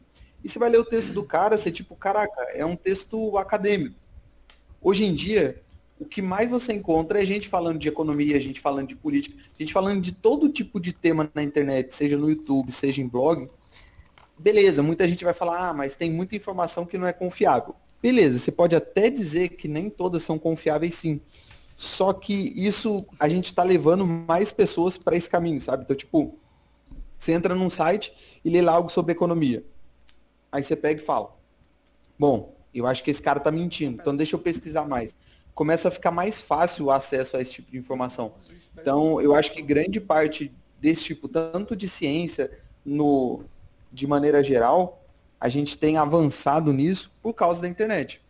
E 0.44 0.48
você 0.48 0.58
vai 0.58 0.68
ler 0.68 0.78
o 0.78 0.84
texto 0.84 1.14
do 1.14 1.24
cara, 1.24 1.56
você 1.56 1.72
tipo, 1.72 1.96
caraca, 1.96 2.42
é 2.52 2.66
um 2.66 2.76
texto 2.76 3.38
acadêmico. 3.38 3.96
Hoje 4.80 5.06
em 5.06 5.14
dia, 5.14 5.62
o 5.98 6.04
que 6.04 6.20
mais 6.20 6.50
você 6.50 6.74
encontra 6.74 7.22
é 7.22 7.24
gente 7.24 7.48
falando 7.48 7.78
de 7.78 7.88
economia, 7.88 8.38
gente 8.38 8.60
falando 8.60 8.88
de 8.88 8.96
política, 8.96 9.36
gente 9.58 9.72
falando 9.72 10.02
de 10.02 10.12
todo 10.12 10.50
tipo 10.50 10.78
de 10.78 10.92
tema 10.92 11.30
na 11.34 11.42
internet, 11.42 11.94
seja 11.94 12.18
no 12.18 12.28
YouTube, 12.28 12.70
seja 12.70 13.00
em 13.00 13.08
blog. 13.08 13.48
Beleza, 14.38 14.82
muita 14.82 15.08
gente 15.08 15.24
vai 15.24 15.32
falar, 15.32 15.70
ah, 15.70 15.72
mas 15.72 15.96
tem 15.96 16.12
muita 16.12 16.36
informação 16.36 16.84
que 16.84 16.98
não 16.98 17.06
é 17.06 17.12
confiável. 17.14 17.74
Beleza, 18.02 18.38
você 18.38 18.52
pode 18.52 18.76
até 18.76 19.08
dizer 19.08 19.50
que 19.50 19.66
nem 19.66 19.88
todas 19.88 20.22
são 20.22 20.38
confiáveis 20.38 20.92
sim. 20.92 21.22
Só 21.74 22.12
que 22.12 22.52
isso 22.54 23.06
a 23.18 23.30
gente 23.30 23.46
está 23.46 23.62
levando 23.62 24.06
mais 24.06 24.52
pessoas 24.52 24.98
para 24.98 25.16
esse 25.16 25.30
caminho, 25.30 25.60
sabe? 25.60 25.84
Então, 25.84 25.96
tipo, 25.96 26.38
você 27.18 27.32
entra 27.32 27.54
num 27.54 27.70
site 27.70 28.12
e 28.44 28.50
lê 28.50 28.60
lá 28.60 28.72
algo 28.72 28.90
sobre 28.90 29.12
economia. 29.12 29.64
Aí 30.54 30.62
você 30.62 30.76
pega 30.76 31.02
e 31.02 31.04
fala: 31.04 31.34
Bom, 32.16 32.54
eu 32.72 32.86
acho 32.86 33.02
que 33.02 33.10
esse 33.10 33.20
cara 33.20 33.38
está 33.38 33.50
mentindo, 33.50 34.00
então 34.00 34.16
deixa 34.16 34.36
eu 34.36 34.38
pesquisar 34.38 34.86
mais. 34.86 35.16
Começa 35.52 35.88
a 35.88 35.90
ficar 35.90 36.12
mais 36.12 36.40
fácil 36.40 36.86
o 36.86 36.90
acesso 36.92 37.36
a 37.36 37.40
esse 37.40 37.50
tipo 37.54 37.72
de 37.72 37.76
informação. 37.76 38.34
Então, 38.80 39.20
eu 39.20 39.34
acho 39.34 39.52
que 39.52 39.60
grande 39.60 40.00
parte 40.00 40.54
desse 40.80 41.02
tipo, 41.02 41.26
tanto 41.26 41.74
de 41.74 41.88
ciência, 41.88 42.52
no, 42.84 43.42
de 43.92 44.06
maneira 44.06 44.44
geral, 44.44 45.04
a 45.40 45.48
gente 45.48 45.76
tem 45.76 45.96
avançado 45.96 46.72
nisso 46.72 47.12
por 47.20 47.34
causa 47.34 47.60
da 47.60 47.68
internet. 47.68 48.20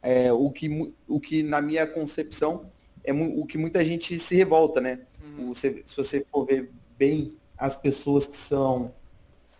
É, 0.00 0.32
o, 0.32 0.50
que, 0.52 0.94
o 1.08 1.18
que, 1.18 1.42
na 1.42 1.60
minha 1.60 1.84
concepção, 1.84 2.70
é 3.02 3.12
o 3.12 3.44
que 3.44 3.58
muita 3.58 3.84
gente 3.84 4.18
se 4.20 4.36
revolta, 4.36 4.80
né? 4.80 5.00
Uhum. 5.36 5.52
Se 5.52 5.84
você 5.96 6.24
for 6.30 6.46
ver 6.46 6.70
bem 6.96 7.34
as 7.58 7.76
pessoas 7.76 8.24
que 8.24 8.36
são 8.36 8.94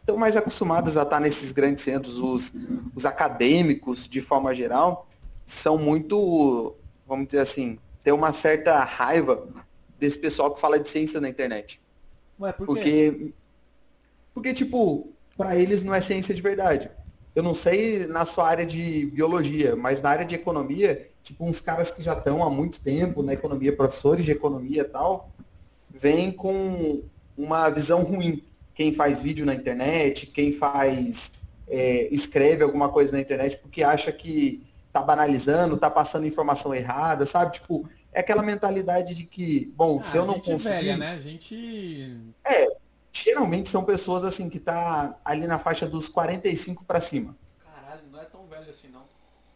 estão 0.07 0.17
mais 0.17 0.37
acostumadas 0.37 0.97
a 0.97 1.03
estar 1.03 1.19
nesses 1.19 1.51
grandes 1.51 1.83
centros, 1.83 2.21
os, 2.21 2.55
os 2.95 3.05
acadêmicos, 3.05 4.07
de 4.07 4.21
forma 4.21 4.55
geral, 4.55 5.09
são 5.45 5.77
muito, 5.77 6.77
vamos 7.05 7.27
dizer 7.27 7.41
assim, 7.41 7.77
tem 8.05 8.13
uma 8.13 8.33
certa 8.33 8.85
raiva 8.85 9.49
desse 9.99 10.17
pessoal 10.17 10.55
que 10.55 10.61
fala 10.61 10.79
de 10.79 10.89
ciência 10.89 11.21
na 11.21 11.29
internet. 11.29 11.81
Ué, 12.39 12.53
por 12.53 12.67
porque, 12.67 13.33
porque, 14.33 14.53
tipo, 14.53 15.13
para 15.37 15.57
eles 15.57 15.83
não 15.83 15.93
é 15.93 16.01
ciência 16.01 16.33
de 16.33 16.41
verdade. 16.41 16.89
Eu 17.35 17.43
não 17.43 17.53
sei 17.53 18.07
na 18.07 18.25
sua 18.25 18.49
área 18.49 18.65
de 18.65 19.07
biologia, 19.07 19.75
mas 19.75 20.01
na 20.01 20.11
área 20.11 20.25
de 20.25 20.37
economia, 20.37 21.11
tipo, 21.21 21.45
uns 21.45 21.61
caras 21.61 21.91
que 21.91 22.01
já 22.01 22.13
estão 22.13 22.45
há 22.45 22.49
muito 22.49 22.79
tempo 22.81 23.25
na 23.25 23.33
economia, 23.33 23.75
professores 23.75 24.25
de 24.25 24.31
economia 24.31 24.83
e 24.83 24.85
tal, 24.85 25.31
vêm 25.91 26.31
com 26.31 27.03
uma 27.37 27.69
visão 27.71 28.05
ruim. 28.05 28.45
Quem 28.77 28.93
faz 28.93 29.21
vídeo 29.23 29.47
na 29.47 29.55
internet, 29.55 30.27
quem 30.27 30.53
faz, 30.53 31.33
é, 31.67 32.09
escreve 32.13 32.63
alguma 32.63 32.91
coisa 32.91 33.11
na 33.11 33.21
internet 33.21 33.57
porque 33.57 33.83
acha 33.83 34.13
que 34.13 34.63
tá 34.93 35.01
banalizando, 35.01 35.79
tá 35.79 35.91
passando 35.91 36.27
informação 36.27 36.75
errada, 36.75 37.25
sabe? 37.25 37.55
Tipo, 37.55 37.89
é 38.13 38.21
aquela 38.21 38.43
mentalidade 38.43 39.15
de 39.15 39.25
que, 39.25 39.73
bom, 39.75 39.99
ah, 39.99 40.03
se 40.03 40.19
eu 40.19 40.27
não 40.27 40.35
conseguir... 40.35 40.75
Velha, 40.75 40.97
né? 40.99 41.13
A 41.13 41.19
gente... 41.19 42.21
É, 42.45 42.69
geralmente 43.11 43.71
são 43.71 43.83
pessoas 43.83 44.25
assim 44.25 44.51
que 44.51 44.61
tá 44.61 45.19
ali 45.25 45.47
na 45.47 45.59
faixa 45.59 45.87
dos 45.87 46.07
45 46.11 46.85
para 46.85 47.01
cima. 47.01 47.35
Caralho, 47.65 48.03
não 48.13 48.21
é 48.21 48.25
tão 48.27 48.47
velho 48.47 48.71
assim 48.71 48.89
não. 48.89 49.05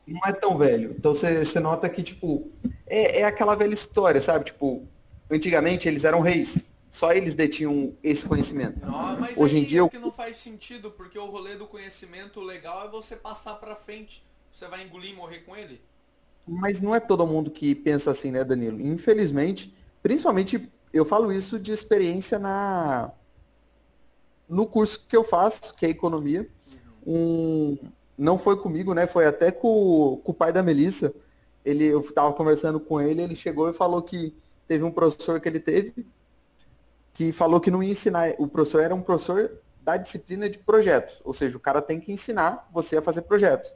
Não 0.06 0.20
é 0.26 0.32
tão 0.32 0.56
velho. 0.56 0.94
Então 0.98 1.14
você 1.14 1.60
nota 1.60 1.90
que, 1.90 2.02
tipo, 2.02 2.50
é, 2.86 3.20
é 3.20 3.24
aquela 3.24 3.54
velha 3.54 3.74
história, 3.74 4.20
sabe? 4.20 4.46
Tipo, 4.46 4.82
antigamente 5.30 5.86
eles 5.86 6.04
eram 6.06 6.20
reis. 6.20 6.58
Só 6.90 7.12
eles 7.12 7.36
detinham 7.36 7.94
esse 8.02 8.26
conhecimento. 8.26 8.84
Não, 8.84 9.20
mas 9.20 9.36
Hoje 9.36 9.58
em 9.58 9.62
dia 9.62 9.82
é 9.82 9.88
que 9.88 9.98
não 9.98 10.10
faz 10.10 10.40
sentido, 10.40 10.90
porque 10.90 11.16
o 11.16 11.26
rolê 11.26 11.54
do 11.54 11.68
conhecimento 11.68 12.40
legal 12.40 12.84
é 12.84 12.90
você 12.90 13.14
passar 13.14 13.54
para 13.54 13.76
frente. 13.76 14.24
Você 14.50 14.66
vai 14.66 14.84
engolir 14.84 15.12
e 15.12 15.14
morrer 15.14 15.38
com 15.38 15.56
ele? 15.56 15.80
Mas 16.44 16.82
não 16.82 16.92
é 16.92 16.98
todo 16.98 17.24
mundo 17.28 17.48
que 17.48 17.76
pensa 17.76 18.10
assim, 18.10 18.32
né, 18.32 18.42
Danilo? 18.42 18.80
Infelizmente, 18.80 19.72
principalmente 20.02 20.68
eu 20.92 21.04
falo 21.04 21.32
isso 21.32 21.60
de 21.60 21.70
experiência 21.70 22.40
na 22.40 23.12
no 24.48 24.66
curso 24.66 25.06
que 25.06 25.16
eu 25.16 25.22
faço, 25.22 25.72
que 25.76 25.86
é 25.86 25.90
economia. 25.90 26.48
Um, 27.06 27.78
não 28.18 28.36
foi 28.36 28.56
comigo, 28.56 28.92
né? 28.94 29.06
Foi 29.06 29.26
até 29.26 29.52
com, 29.52 30.20
com 30.24 30.32
o 30.32 30.34
pai 30.34 30.52
da 30.52 30.60
Melissa. 30.60 31.14
Ele, 31.64 31.84
eu 31.84 32.00
estava 32.00 32.32
conversando 32.32 32.80
com 32.80 33.00
ele, 33.00 33.22
ele 33.22 33.36
chegou 33.36 33.70
e 33.70 33.72
falou 33.72 34.02
que 34.02 34.34
teve 34.66 34.82
um 34.82 34.90
professor 34.90 35.40
que 35.40 35.48
ele 35.48 35.60
teve 35.60 36.04
que 37.12 37.32
falou 37.32 37.60
que 37.60 37.70
não 37.70 37.82
ia 37.82 37.92
ensinar. 37.92 38.34
O 38.38 38.46
professor 38.46 38.82
era 38.82 38.94
um 38.94 39.02
professor 39.02 39.58
da 39.82 39.96
disciplina 39.96 40.48
de 40.48 40.58
projetos, 40.58 41.20
ou 41.24 41.32
seja, 41.32 41.56
o 41.56 41.60
cara 41.60 41.80
tem 41.80 41.98
que 41.98 42.12
ensinar 42.12 42.68
você 42.72 42.98
a 42.98 43.02
fazer 43.02 43.22
projetos. 43.22 43.74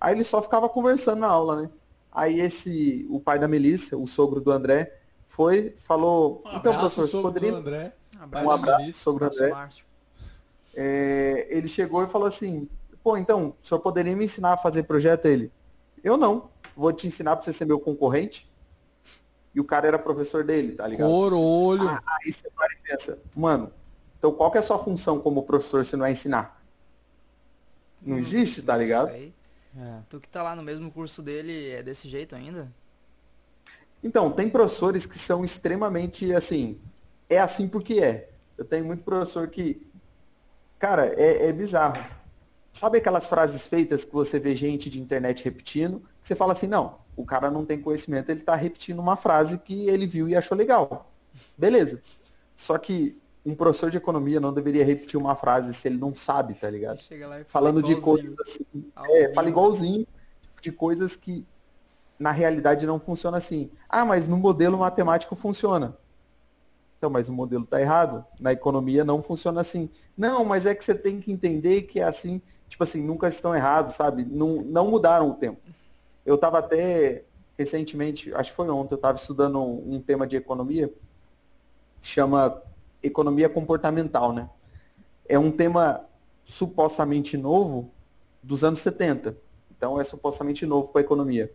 Aí 0.00 0.14
ele 0.14 0.24
só 0.24 0.40
ficava 0.40 0.68
conversando 0.68 1.20
na 1.20 1.26
aula, 1.26 1.62
né? 1.62 1.70
Aí 2.12 2.40
esse, 2.40 3.06
o 3.10 3.20
pai 3.20 3.38
da 3.38 3.48
Melissa, 3.48 3.96
o 3.96 4.06
sogro 4.06 4.40
do 4.40 4.50
André, 4.50 4.96
foi, 5.26 5.74
falou, 5.76 6.42
um 6.46 6.56
então 6.56 6.76
professor, 6.78 7.08
você 7.08 7.22
poderia... 7.22 7.52
André. 7.52 7.92
Um 8.42 8.50
abraço, 8.50 8.92
sogro 8.92 9.26
André. 9.26 9.52
É, 10.74 11.48
ele 11.50 11.68
chegou 11.68 12.04
e 12.04 12.08
falou 12.08 12.28
assim, 12.28 12.68
pô, 13.02 13.16
então, 13.16 13.54
o 13.62 13.66
senhor 13.66 13.80
poderia 13.80 14.14
me 14.14 14.24
ensinar 14.24 14.52
a 14.52 14.56
fazer 14.56 14.84
projeto? 14.84 15.26
Ele, 15.26 15.52
eu 16.02 16.16
não, 16.16 16.50
vou 16.76 16.92
te 16.92 17.06
ensinar 17.06 17.36
para 17.36 17.44
você 17.44 17.52
ser 17.52 17.64
meu 17.64 17.80
concorrente. 17.80 18.48
E 19.58 19.60
o 19.60 19.64
cara 19.64 19.88
era 19.88 19.98
professor 19.98 20.44
dele, 20.44 20.76
tá 20.76 20.86
ligado? 20.86 21.08
Corolho. 21.08 21.88
Ah, 21.88 22.00
aí 22.22 22.30
você 22.30 22.48
para 22.48 22.72
e 22.72 22.76
pensa, 22.76 23.18
mano, 23.34 23.72
então 24.16 24.30
qual 24.30 24.52
que 24.52 24.56
é 24.56 24.60
a 24.60 24.62
sua 24.62 24.78
função 24.78 25.18
como 25.18 25.42
professor 25.42 25.84
se 25.84 25.96
não 25.96 26.06
é 26.06 26.12
ensinar? 26.12 26.62
Não 28.00 28.14
hum, 28.14 28.18
existe, 28.18 28.62
tá 28.62 28.76
ligado? 28.76 29.10
É. 29.10 29.32
Tu 30.08 30.20
que 30.20 30.28
tá 30.28 30.44
lá 30.44 30.54
no 30.54 30.62
mesmo 30.62 30.92
curso 30.92 31.20
dele 31.20 31.70
é 31.70 31.82
desse 31.82 32.08
jeito 32.08 32.36
ainda? 32.36 32.72
Então, 34.00 34.30
tem 34.30 34.48
professores 34.48 35.06
que 35.06 35.18
são 35.18 35.42
extremamente 35.42 36.32
assim. 36.32 36.78
É 37.28 37.40
assim 37.40 37.66
porque 37.66 37.94
é. 37.94 38.30
Eu 38.56 38.64
tenho 38.64 38.84
muito 38.84 39.02
professor 39.02 39.48
que. 39.48 39.84
Cara, 40.78 41.04
é, 41.20 41.48
é 41.48 41.52
bizarro. 41.52 42.00
Sabe 42.72 42.98
aquelas 42.98 43.28
frases 43.28 43.66
feitas 43.66 44.04
que 44.04 44.12
você 44.12 44.38
vê 44.38 44.54
gente 44.54 44.88
de 44.88 45.00
internet 45.00 45.44
repetindo? 45.44 45.98
Que 46.22 46.28
você 46.28 46.36
fala 46.36 46.52
assim, 46.52 46.68
não, 46.68 47.00
o 47.18 47.24
cara 47.24 47.50
não 47.50 47.64
tem 47.64 47.80
conhecimento, 47.80 48.30
ele 48.30 48.40
está 48.40 48.54
repetindo 48.54 49.00
uma 49.00 49.16
frase 49.16 49.58
que 49.58 49.88
ele 49.88 50.06
viu 50.06 50.28
e 50.28 50.36
achou 50.36 50.56
legal. 50.56 51.10
Beleza. 51.56 52.00
Só 52.54 52.78
que 52.78 53.18
um 53.44 53.56
professor 53.56 53.90
de 53.90 53.96
economia 53.96 54.38
não 54.38 54.52
deveria 54.52 54.84
repetir 54.84 55.18
uma 55.18 55.34
frase 55.34 55.74
se 55.74 55.88
ele 55.88 55.98
não 55.98 56.14
sabe, 56.14 56.54
tá 56.54 56.70
ligado? 56.70 57.00
Falando 57.46 57.82
de 57.82 57.96
coisas 57.96 58.36
assim. 58.38 58.64
É, 59.10 59.34
fala 59.34 59.48
igualzinho 59.48 60.06
de 60.62 60.70
coisas 60.70 61.16
que 61.16 61.44
na 62.18 62.30
realidade 62.30 62.86
não 62.86 63.00
funciona 63.00 63.36
assim. 63.36 63.68
Ah, 63.88 64.04
mas 64.04 64.28
no 64.28 64.36
modelo 64.36 64.78
matemático 64.78 65.34
funciona. 65.34 65.96
Então, 66.98 67.10
mas 67.10 67.28
o 67.28 67.32
modelo 67.32 67.64
está 67.64 67.80
errado. 67.80 68.24
Na 68.40 68.52
economia 68.52 69.04
não 69.04 69.22
funciona 69.22 69.60
assim. 69.60 69.90
Não, 70.16 70.44
mas 70.44 70.66
é 70.66 70.74
que 70.74 70.84
você 70.84 70.94
tem 70.94 71.20
que 71.20 71.32
entender 71.32 71.82
que 71.82 72.00
é 72.00 72.04
assim, 72.04 72.40
tipo 72.68 72.82
assim, 72.82 73.02
nunca 73.02 73.28
estão 73.28 73.54
errados, 73.54 73.94
sabe? 73.94 74.24
Não, 74.24 74.62
não 74.62 74.88
mudaram 74.88 75.30
o 75.30 75.34
tempo. 75.34 75.60
Eu 76.28 76.34
estava 76.34 76.58
até 76.58 77.24
recentemente, 77.56 78.34
acho 78.34 78.50
que 78.50 78.56
foi 78.56 78.68
ontem, 78.68 78.92
eu 78.92 78.96
estava 78.96 79.16
estudando 79.16 79.62
um 79.62 79.98
tema 79.98 80.26
de 80.26 80.36
economia, 80.36 80.92
chama 82.02 82.62
economia 83.02 83.48
comportamental, 83.48 84.30
né? 84.34 84.50
É 85.26 85.38
um 85.38 85.50
tema 85.50 86.04
supostamente 86.44 87.38
novo 87.38 87.90
dos 88.42 88.62
anos 88.62 88.80
70. 88.80 89.38
Então 89.74 89.98
é 89.98 90.04
supostamente 90.04 90.66
novo 90.66 90.92
para 90.92 91.00
a 91.00 91.04
economia. 91.04 91.50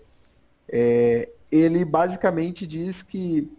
É, 0.67 1.29
ele 1.51 1.85
basicamente 1.85 2.65
diz 2.65 3.03
que 3.03 3.55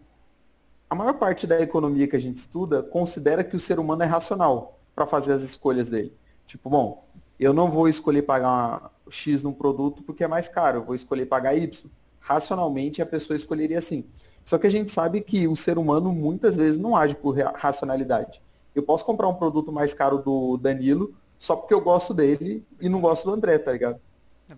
a 0.91 0.97
maior 0.97 1.15
parte 1.15 1.47
da 1.47 1.61
economia 1.61 2.09
que 2.09 2.17
a 2.17 2.21
gente 2.21 2.39
estuda 2.39 2.83
considera 2.83 3.45
que 3.45 3.55
o 3.55 3.61
ser 3.61 3.79
humano 3.79 4.03
é 4.03 4.07
racional 4.07 4.81
para 4.97 5.07
fazer 5.07 5.33
as 5.33 5.43
escolhas 5.43 5.91
dele. 5.91 6.13
Tipo, 6.45 6.69
bom, 6.69 7.05
eu 7.39 7.53
não 7.53 7.71
vou 7.71 7.89
escolher 7.89 8.23
pagar 8.23 8.91
X 9.09 9.43
num 9.43 9.53
produto 9.53 10.03
porque 10.03 10.25
é 10.25 10.29
mais 10.29 10.49
caro, 10.49 10.79
eu 10.79 10.85
vou 10.85 10.95
escolher 10.95 11.27
pagar 11.27 11.57
Y. 11.57 11.91
Racionalmente 12.21 13.03
a 13.03 13.07
pessoa 13.07 13.37
escolheria 13.37 13.79
assim. 13.79 14.05
Só 14.45 14.59
que 14.59 14.67
a 14.67 14.71
gente 14.71 14.91
sabe 14.91 15.21
que 15.21 15.49
o 15.49 15.57
ser 15.57 15.79
humano 15.79 16.13
muitas 16.13 16.57
vezes 16.57 16.79
não 16.79 16.97
age 16.97 17.15
por 17.15 17.37
racionalidade. 17.37 18.43
Eu 18.75 18.83
posso 18.83 19.05
comprar 19.05 19.29
um 19.29 19.35
produto 19.35 19.73
mais 19.73 19.95
caro 19.95 20.19
do 20.19 20.57
Danilo 20.57 21.15
só 21.39 21.57
porque 21.57 21.75
eu 21.75 21.81
gosto 21.81 22.15
dele 22.15 22.65
e 22.81 22.89
não 22.89 23.01
gosto 23.01 23.27
do 23.27 23.35
André, 23.35 23.59
tá 23.59 23.73
ligado? 23.73 24.01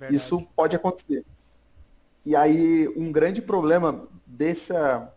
É 0.01 0.13
Isso 0.13 0.47
pode 0.55 0.77
acontecer. 0.77 1.25
E 2.25 2.35
aí 2.35 2.89
um 2.97 3.11
grande 3.13 3.41
problema 3.41 4.09
dessa, 4.27 5.13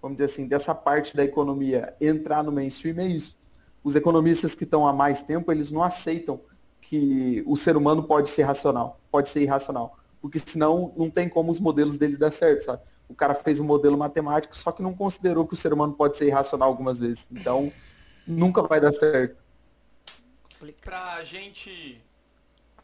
vamos 0.00 0.16
dizer 0.16 0.26
assim, 0.26 0.46
dessa 0.46 0.74
parte 0.74 1.16
da 1.16 1.24
economia 1.24 1.94
entrar 2.00 2.42
no 2.42 2.52
mainstream 2.52 2.98
é 2.98 3.06
isso. 3.06 3.36
os 3.82 3.94
economistas 3.94 4.54
que 4.54 4.64
estão 4.64 4.86
há 4.86 4.92
mais 4.92 5.22
tempo, 5.22 5.52
eles 5.52 5.70
não 5.70 5.82
aceitam 5.82 6.40
que 6.84 7.42
o 7.46 7.56
ser 7.56 7.76
humano 7.78 8.02
pode 8.02 8.28
ser 8.28 8.42
racional, 8.42 9.00
pode 9.10 9.30
ser 9.30 9.40
irracional. 9.42 9.98
Porque 10.20 10.38
senão 10.38 10.92
não 10.96 11.08
tem 11.10 11.28
como 11.28 11.50
os 11.50 11.58
modelos 11.58 11.96
deles 11.96 12.18
dar 12.18 12.30
certo, 12.30 12.62
sabe? 12.64 12.82
O 13.08 13.14
cara 13.14 13.34
fez 13.34 13.58
um 13.58 13.64
modelo 13.64 13.96
matemático, 13.96 14.54
só 14.56 14.70
que 14.70 14.82
não 14.82 14.94
considerou 14.94 15.46
que 15.46 15.54
o 15.54 15.56
ser 15.56 15.72
humano 15.72 15.94
pode 15.94 16.18
ser 16.18 16.26
irracional 16.26 16.68
algumas 16.68 17.00
vezes. 17.00 17.26
Então, 17.32 17.72
nunca 18.26 18.62
vai 18.62 18.80
dar 18.80 18.92
certo. 18.92 19.42
Pra 20.80 21.24
gente 21.24 22.02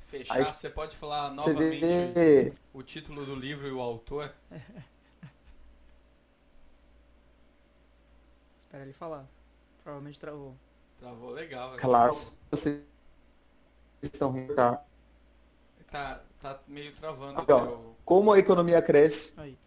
fechar, 0.09 0.35
Aí 0.35 0.45
você 0.45 0.69
pode 0.69 0.97
falar 0.97 1.35
Você 1.37 1.53
novamente 1.53 1.81
vê 1.81 2.53
o 2.75 2.83
título 2.83 3.25
do 3.25 3.35
livro 3.35 3.69
e 3.69 3.73
o 3.73 3.81
autor? 3.81 4.33
Espera 8.59 8.85
ele 8.85 8.93
falar. 8.93 9.27
Provavelmente 9.83 10.21
travou. 10.21 10.55
Travou 10.99 11.31
legal. 11.31 11.71
velho. 11.71 11.81
claro, 11.81 12.15
vocês 12.51 12.83
estão 14.03 14.33
rindo, 14.33 14.55
tá? 14.55 14.83
Tá, 15.91 16.23
tá 16.41 16.61
meio 16.69 16.95
travando 16.97 17.39
Aqui, 17.39 17.47
teu... 17.47 17.97
Como 18.05 18.33
a 18.33 18.39
economia 18.39 18.81
cresce 18.81 19.35
Aí. 19.37 19.59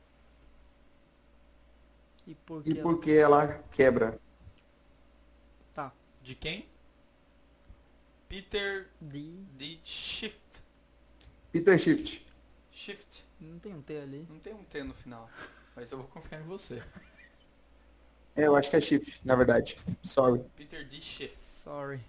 E 2.25 2.33
por 2.35 2.63
que 2.63 2.69
e 2.71 2.77
ela- 2.77 2.81
por 2.83 2.99
que 3.01 3.11
ela 3.11 3.63
quebra. 3.71 4.19
Tá. 5.73 5.91
De 6.21 6.35
quem? 6.35 6.65
Peter 8.29 8.89
De... 9.01 9.43
D. 9.57 9.79
Schiff. 9.83 10.39
Peter 11.51 11.77
Shift. 11.77 12.25
Shift. 12.71 13.25
Não 13.39 13.59
tem 13.59 13.73
um 13.73 13.81
T 13.81 13.97
ali. 13.97 14.25
Não 14.29 14.39
tem 14.39 14.53
um 14.53 14.63
T 14.63 14.83
no 14.83 14.93
final. 14.93 15.29
Mas 15.75 15.91
eu 15.91 15.97
vou 15.97 16.07
confiar 16.07 16.39
em 16.39 16.45
você. 16.45 16.81
É, 18.35 18.47
eu 18.47 18.55
acho 18.55 18.69
que 18.69 18.75
é 18.77 18.81
Shift, 18.81 19.19
na 19.25 19.35
verdade. 19.35 19.77
Sorry. 20.01 20.41
Peter 20.55 20.87
D. 20.87 21.01
Schiff. 21.01 21.35
Sorry. 21.63 21.99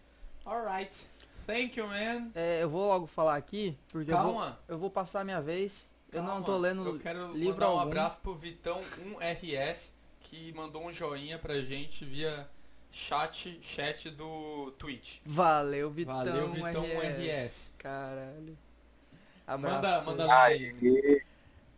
Alright. 0.47 1.07
Thank 1.47 1.79
you, 1.79 1.87
man. 1.87 2.31
É, 2.35 2.63
eu 2.63 2.71
vou 2.71 2.87
logo 2.89 3.07
falar 3.07 3.37
aqui, 3.37 3.77
porque 3.91 4.11
eu 4.11 4.17
vou, 4.17 4.35
Calma. 4.35 4.59
eu 4.69 4.79
vou 4.79 4.91
passar 4.91 5.21
a 5.21 5.25
minha 5.25 5.41
vez. 5.41 5.91
eu 6.13 6.23
não 6.23 6.29
Calma. 6.31 6.45
tô 6.47 6.57
lendo 6.57 6.87
Eu 6.87 6.99
quero 6.99 7.33
livro 7.33 7.55
mandar 7.55 7.67
um 7.69 7.79
algum. 7.79 7.83
abraço 7.91 8.19
pro 8.21 8.35
Vitão 8.35 8.81
1RS 9.21 9.91
que 10.21 10.53
mandou 10.55 10.85
um 10.87 10.93
joinha 10.93 11.39
pra 11.39 11.61
gente 11.61 12.05
via 12.05 12.49
chat, 12.91 13.59
chat 13.63 14.11
do 14.11 14.73
Twitch. 14.79 15.19
Valeu, 15.25 15.91
Vitão, 15.91 16.15
Valeu, 16.15 16.53
Vitão 16.53 16.85
RS. 16.85 17.45
RS. 17.47 17.73
Caralho. 17.79 18.59
Abraço. 19.47 19.75
Manda, 19.77 20.01
manda 20.03 20.25
lá 20.27 20.45
aí. 20.45 21.23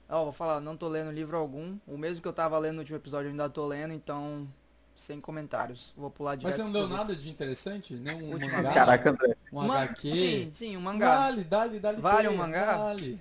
Ó, 0.09 0.25
vou 0.25 0.33
falar, 0.33 0.61
não 0.61 0.77
tô 0.77 0.87
lendo 0.87 1.11
livro 1.11 1.37
algum. 1.37 1.77
O 1.87 1.99
mesmo 1.99 2.23
que 2.23 2.29
eu 2.29 2.33
tava 2.33 2.57
lendo 2.59 2.75
no 2.77 2.81
último 2.81 2.97
episódio 2.97 3.27
eu 3.27 3.31
ainda 3.33 3.51
tô 3.51 3.67
lendo, 3.67 3.93
então 3.93 4.47
sem 4.97 5.21
comentários. 5.21 5.93
Vou 5.97 6.11
pular 6.11 6.35
direto. 6.37 6.49
Mas 6.49 6.57
você 6.57 6.63
não 6.65 6.73
deu 6.73 6.89
nada 6.89 7.15
de 7.15 7.29
interessante? 7.31 7.95
Nem 7.95 8.17
um 8.23 8.39
mangá? 8.39 8.73
Caraca, 8.73 9.11
André. 9.11 9.37
Um 9.53 9.67
Ma- 9.67 9.83
HQ? 9.83 10.11
Sim, 10.13 10.53
sim, 10.55 10.77
um 10.77 10.81
mangá. 10.81 11.17
Vale, 11.17 11.45
dale, 11.45 11.79
dale. 11.79 12.01
Vale 12.01 12.29
um 12.29 12.37
mangá? 12.37 12.77
Vale. 12.77 13.21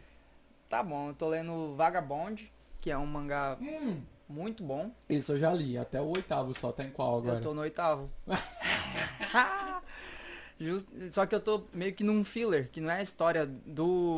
Tá 0.70 0.82
bom, 0.82 1.10
eu 1.10 1.14
tô 1.14 1.28
lendo 1.30 1.76
Vagabond, 1.76 2.52
que 2.82 2.90
é 2.90 2.98
um 2.98 3.06
mangá 3.06 3.58
Hum, 3.62 4.02
muito 4.28 4.64
bom. 4.64 4.90
esse 5.08 5.32
eu 5.32 5.38
já 5.38 5.54
li. 5.54 5.78
Até 5.78 6.02
o 6.02 6.08
oitavo 6.08 6.54
só. 6.58 6.72
Tá 6.72 6.84
em 6.84 6.90
qual 6.90 7.20
agora? 7.20 7.38
Eu 7.38 7.42
tô 7.42 7.54
no 7.54 7.62
oitavo. 7.62 8.10
Just- 10.60 10.88
Só 11.12 11.26
que 11.26 11.36
eu 11.36 11.40
tô 11.42 11.64
meio 11.74 11.94
que 11.94 12.04
num 12.04 12.24
filler, 12.24 12.70
que 12.72 12.80
não 12.80 12.90
é 12.90 13.00
a 13.00 13.04
história 13.04 13.46
do. 13.46 14.18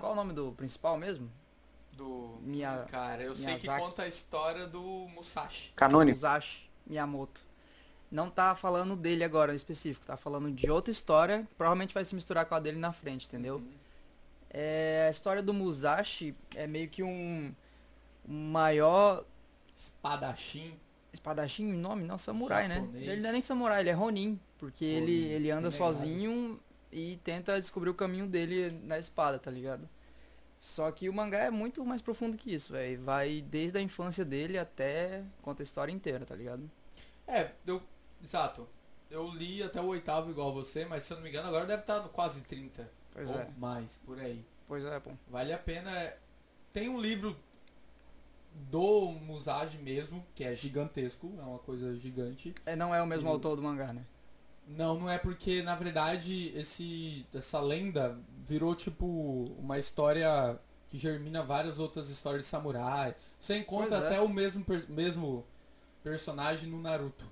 Qual 0.00 0.12
é 0.12 0.14
o 0.14 0.16
nome 0.16 0.32
do 0.32 0.52
principal 0.52 0.96
mesmo? 0.96 1.30
Do... 1.92 2.38
Minha- 2.40 2.86
Cara, 2.90 3.22
eu 3.22 3.34
sei 3.36 3.56
que 3.56 3.66
conta 3.68 4.02
a 4.02 4.08
história 4.08 4.66
do 4.66 4.80
Musashi. 5.14 5.72
Canônico. 5.76 6.16
Musashi 6.16 6.63
Miyamoto. 6.86 7.40
Não 8.10 8.30
tá 8.30 8.54
falando 8.54 8.94
dele 8.94 9.24
agora 9.24 9.52
em 9.52 9.56
específico, 9.56 10.06
tá 10.06 10.16
falando 10.16 10.50
de 10.50 10.70
outra 10.70 10.90
história, 10.90 11.44
que 11.48 11.54
provavelmente 11.56 11.92
vai 11.92 12.04
se 12.04 12.14
misturar 12.14 12.46
com 12.46 12.54
a 12.54 12.60
dele 12.60 12.78
na 12.78 12.92
frente, 12.92 13.26
entendeu? 13.26 13.56
Uhum. 13.56 13.72
É, 14.50 15.06
a 15.08 15.10
história 15.10 15.42
do 15.42 15.52
Musashi 15.52 16.34
é 16.54 16.66
meio 16.66 16.88
que 16.88 17.02
um 17.02 17.52
maior 18.26 19.24
Espadachim. 19.74 20.74
espadachim, 21.12 21.72
nome? 21.72 22.04
Não, 22.04 22.16
samurai, 22.16 22.68
né? 22.68 22.76
Japonês. 22.76 23.08
Ele 23.08 23.20
não 23.20 23.28
é 23.30 23.32
nem 23.32 23.40
samurai, 23.40 23.80
ele 23.80 23.90
é 23.90 23.92
Ronin, 23.92 24.38
porque 24.58 24.84
ele, 24.84 25.22
Ronin, 25.22 25.32
ele 25.32 25.50
anda 25.50 25.68
renegado. 25.70 25.76
sozinho 25.76 26.60
e 26.92 27.18
tenta 27.24 27.60
descobrir 27.60 27.90
o 27.90 27.94
caminho 27.94 28.28
dele 28.28 28.70
na 28.84 28.96
espada, 28.96 29.40
tá 29.40 29.50
ligado? 29.50 29.88
Só 30.64 30.90
que 30.90 31.10
o 31.10 31.12
mangá 31.12 31.40
é 31.40 31.50
muito 31.50 31.84
mais 31.84 32.00
profundo 32.00 32.38
que 32.38 32.54
isso, 32.54 32.72
velho. 32.72 32.98
Vai 33.02 33.42
desde 33.42 33.76
a 33.76 33.82
infância 33.82 34.24
dele 34.24 34.56
até 34.56 35.22
conta 35.42 35.62
a 35.62 35.62
história 35.62 35.92
inteira, 35.92 36.24
tá 36.24 36.34
ligado? 36.34 36.70
É, 37.28 37.50
eu. 37.66 37.82
Exato. 38.22 38.66
Eu 39.10 39.28
li 39.28 39.62
até 39.62 39.78
o 39.78 39.88
oitavo 39.88 40.30
igual 40.30 40.54
você, 40.54 40.86
mas 40.86 41.04
se 41.04 41.12
eu 41.12 41.16
não 41.18 41.22
me 41.22 41.28
engano 41.28 41.48
agora 41.48 41.66
deve 41.66 41.82
estar 41.82 42.00
no 42.00 42.08
quase 42.08 42.40
30. 42.40 42.90
Pois 43.12 43.28
ou 43.28 43.38
é, 43.38 43.50
mais, 43.58 44.00
por 44.06 44.18
aí. 44.18 44.42
pois 44.66 44.82
é, 44.86 44.98
pô. 44.98 45.10
Vale 45.28 45.52
a 45.52 45.58
pena. 45.58 46.14
Tem 46.72 46.88
um 46.88 46.98
livro 46.98 47.36
do 48.54 49.10
Musashi 49.12 49.76
mesmo, 49.76 50.24
que 50.34 50.44
é 50.44 50.56
gigantesco, 50.56 51.30
é 51.38 51.42
uma 51.42 51.58
coisa 51.58 51.94
gigante. 51.94 52.54
É, 52.64 52.74
não 52.74 52.94
é 52.94 53.02
o 53.02 53.06
mesmo 53.06 53.28
E- 53.28 53.30
autor 53.30 53.54
do 53.56 53.62
mangá, 53.62 53.92
né? 53.92 54.02
Não, 54.66 54.98
não 54.98 55.10
é 55.10 55.18
porque 55.18 55.62
na 55.62 55.74
verdade 55.74 56.50
esse 56.56 57.26
essa 57.34 57.60
lenda 57.60 58.18
virou 58.44 58.74
tipo 58.74 59.06
uma 59.58 59.78
história 59.78 60.58
que 60.88 60.96
germina 60.96 61.42
várias 61.42 61.78
outras 61.78 62.08
histórias 62.08 62.44
de 62.44 62.48
samurai. 62.48 63.14
Você 63.38 63.58
encontra 63.58 63.96
é. 63.96 64.06
até 64.06 64.20
o 64.20 64.28
mesmo 64.28 64.64
mesmo 64.88 65.44
personagem 66.02 66.68
no 66.70 66.80
Naruto. 66.80 67.26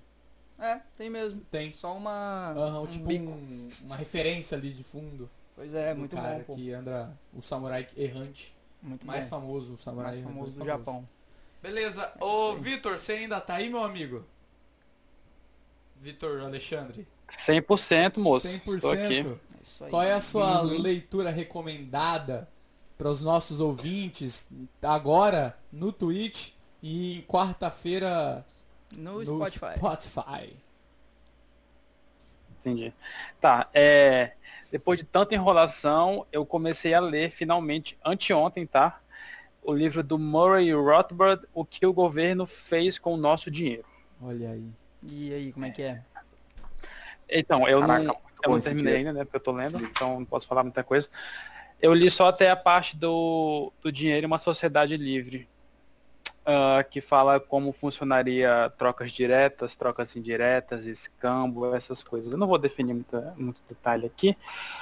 É, 0.59 0.81
tem 0.97 1.09
mesmo. 1.11 1.41
Tem. 1.51 1.73
Só 1.73 1.97
uma. 1.97 2.53
Aham, 2.57 2.83
um 2.83 2.87
tipo 2.87 3.07
bico. 3.07 3.31
um- 3.31 3.69
uma 3.83 3.97
referência 3.97 4.57
ali 4.57 4.71
de 4.73 4.85
fundo. 4.85 5.29
Pois 5.57 5.75
é, 5.75 5.93
muito 5.95 6.15
cara 6.17 6.39
bom, 6.39 6.45
pô. 6.45 6.55
que 6.55 6.73
anda 6.73 7.17
o 7.33 7.41
samurai 7.43 7.87
errante, 7.97 8.55
Muito 8.83 9.07
mais 9.07 9.25
bom. 9.25 9.31
famoso, 9.31 9.75
o 9.75 9.79
samurai 9.79 10.13
mais 10.13 10.19
errante 10.19 10.35
famoso 10.35 10.53
do 10.53 10.59
famoso. 10.59 10.79
Japão. 10.79 11.09
Beleza. 11.63 12.13
Ô, 12.21 12.55
Vitor, 12.57 12.99
você 12.99 13.13
ainda 13.13 13.41
tá 13.41 13.55
aí, 13.55 13.69
meu 13.71 13.83
amigo? 13.85 14.25
Vitor 16.01 16.41
Alexandre? 16.41 17.07
100%, 17.39 18.19
moço. 18.19 18.47
100%. 18.49 18.75
Estou 18.77 18.91
aqui. 18.93 19.19
É 19.21 19.63
isso 19.63 19.85
aí. 19.85 19.91
Qual 19.91 20.03
é 20.03 20.13
a 20.13 20.21
sua 20.21 20.63
Uhum. 20.63 20.81
leitura 20.81 21.31
recomendada 21.31 22.49
para 22.99 23.09
os 23.09 23.21
nossos 23.21 23.61
ouvintes 23.61 24.47
agora 24.81 25.57
no 25.73 25.93
Twitch 25.93 26.51
e 26.83 27.19
em 27.19 27.23
quarta-feira 27.23 28.45
No, 28.97 29.15
no 29.25 29.25
Spotify. 29.25 29.77
Spotify? 29.77 30.57
Entendi. 32.61 32.93
Tá, 33.41 33.69
é, 33.75 34.33
depois 34.71 34.99
de 35.01 35.05
tanta 35.05 35.35
enrolação, 35.35 36.25
eu 36.31 36.47
comecei 36.47 36.95
a 36.95 37.01
ler 37.01 37.31
finalmente, 37.31 37.99
anteontem, 38.05 38.67
tá? 38.67 39.01
O 39.65 39.73
livro 39.73 40.03
do 40.03 40.19
Murray 40.19 40.73
Rothbard, 40.73 41.45
O 41.55 41.65
que 41.65 41.85
o 41.87 41.93
governo 41.93 42.47
fez 42.47 42.99
com 42.99 43.15
o 43.15 43.17
nosso 43.17 43.51
dinheiro. 43.51 43.85
Olha 44.21 44.51
aí. 44.51 44.69
E 45.11 45.33
aí, 45.33 45.53
como 45.53 45.67
é 45.67 45.71
que 45.71 45.83
é? 45.83 46.03
Então, 47.33 47.67
eu 47.69 47.81
Caraca, 47.81 48.05
não, 48.05 48.17
eu 48.45 48.51
não 48.51 48.61
terminei 48.61 48.97
ainda, 48.97 49.13
né? 49.13 49.25
Porque 49.25 49.37
eu 49.37 49.41
tô 49.41 49.53
lendo, 49.53 49.79
Sim. 49.79 49.85
então 49.85 50.21
não 50.21 50.25
posso 50.27 50.47
falar 50.47 50.63
muita 50.63 50.85
coisa. 50.85 51.09
Eu 51.81 51.95
li 51.95 52.11
só 52.11 52.29
até 52.29 52.51
a 52.51 52.57
parte 52.57 52.97
do, 52.97 53.73
do 53.81 53.91
dinheiro 53.91 54.25
em 54.25 54.27
uma 54.27 54.39
sociedade 54.39 54.97
livre. 54.97 55.49
ah, 56.47 56.85
que 56.85 57.01
fala 57.01 57.41
como 57.41 57.73
funcionaria 57.73 58.73
trocas 58.77 59.11
diretas, 59.11 59.75
trocas 59.75 60.15
indiretas, 60.15 60.87
escambo, 60.87 61.75
essas 61.75 62.03
coisas. 62.03 62.33
Eu 62.33 62.39
não 62.39 62.47
vou 62.47 62.59
definir 62.59 62.95
muita, 62.95 63.35
muito 63.37 63.61
detalhe 63.69 64.07
aqui. 64.07 64.37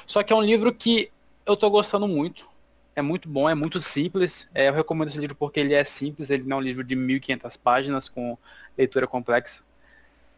Só 0.07 0.23
que 0.23 0.33
é 0.33 0.37
um 0.37 0.43
livro 0.43 0.75
que 0.75 1.11
eu 1.47 1.57
tô 1.57 1.71
gostando 1.71 2.07
muito. 2.07 2.49
É 2.95 3.03
muito 3.03 3.29
bom, 3.29 3.49
é 3.49 3.55
muito 3.55 3.81
simples. 3.81 4.49
É, 4.55 4.69
eu 4.69 4.75
recomendo 4.75 5.09
esse 5.09 5.19
livro 5.19 5.37
porque 5.37 5.61
ele 5.61 5.75
é 5.75 5.85
simples, 5.85 6.29
ele 6.29 6.43
não 6.43 6.59
é 6.59 6.61
um 6.61 6.63
livro 6.63 6.85
de 6.85 6.95
1.500 6.97 7.57
páginas 7.57 8.09
com 8.09 8.37
leitura 8.77 9.07
complexa. 9.07 9.63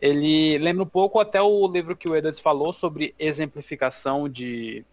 Ele 0.03 0.59
lembra 0.59 0.83
um 0.83 0.87
pouco 0.88 1.21
até 1.21 1.41
o 1.41 1.65
livro 1.69 1.95
que 1.97 2.09
o 2.09 2.17
Edwards 2.17 2.41
falou 2.43 2.73
sobre 2.73 3.15
exemplificação 3.21 4.29
de 4.29 4.85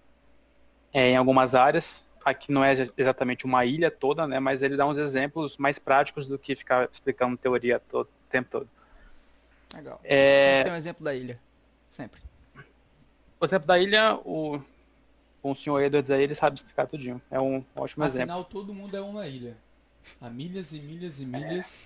é, 0.94 1.10
em 1.10 1.18
algumas 1.18 1.56
áreas. 1.56 2.06
Aqui 2.24 2.52
não 2.52 2.64
é 2.64 2.74
ex- 2.76 2.94
exatamente 2.96 3.44
uma 3.44 3.66
ilha 3.66 3.90
toda, 3.90 4.28
né? 4.28 4.40
Mas 4.40 4.62
ele 4.62 4.78
dá 4.78 4.86
uns 4.86 5.00
exemplos 5.00 5.58
mais 5.58 5.80
práticos 5.80 6.28
do 6.28 6.38
que 6.38 6.56
ficar 6.56 6.88
explicando 6.92 7.36
teoria 7.36 7.80
todo, 7.80 8.06
o 8.06 8.30
tempo 8.30 8.50
todo. 8.52 8.70
Legal. 9.74 10.00
É, 10.04 10.64
Tem 10.64 10.74
um 10.74 10.76
exemplo 10.76 11.04
da 11.04 11.16
ilha. 11.16 11.40
Sempre. 11.90 12.22
o 13.40 13.46
exemplo 13.46 13.68
da 13.68 13.80
ilha, 13.80 14.16
o, 14.24 14.62
com 15.42 15.52
o 15.54 15.56
senhor 15.56 15.82
Edwards 15.82 16.12
aí, 16.12 16.22
ele 16.22 16.36
sabe 16.36 16.58
explicar 16.58 16.86
tudinho. 16.86 17.20
É 17.32 17.42
um 17.42 17.66
ótimo 17.76 18.06
exemplo. 18.06 18.32
Afinal, 18.32 18.44
todo 18.44 18.76
mundo 18.76 18.96
é 18.96 19.02
uma 19.02 19.28
ilha. 19.28 19.58
Há 20.22 20.30
milhas 20.30 20.72
e 20.72 20.80
milhas 20.80 21.20
e 21.20 21.26
milhas 21.26 21.82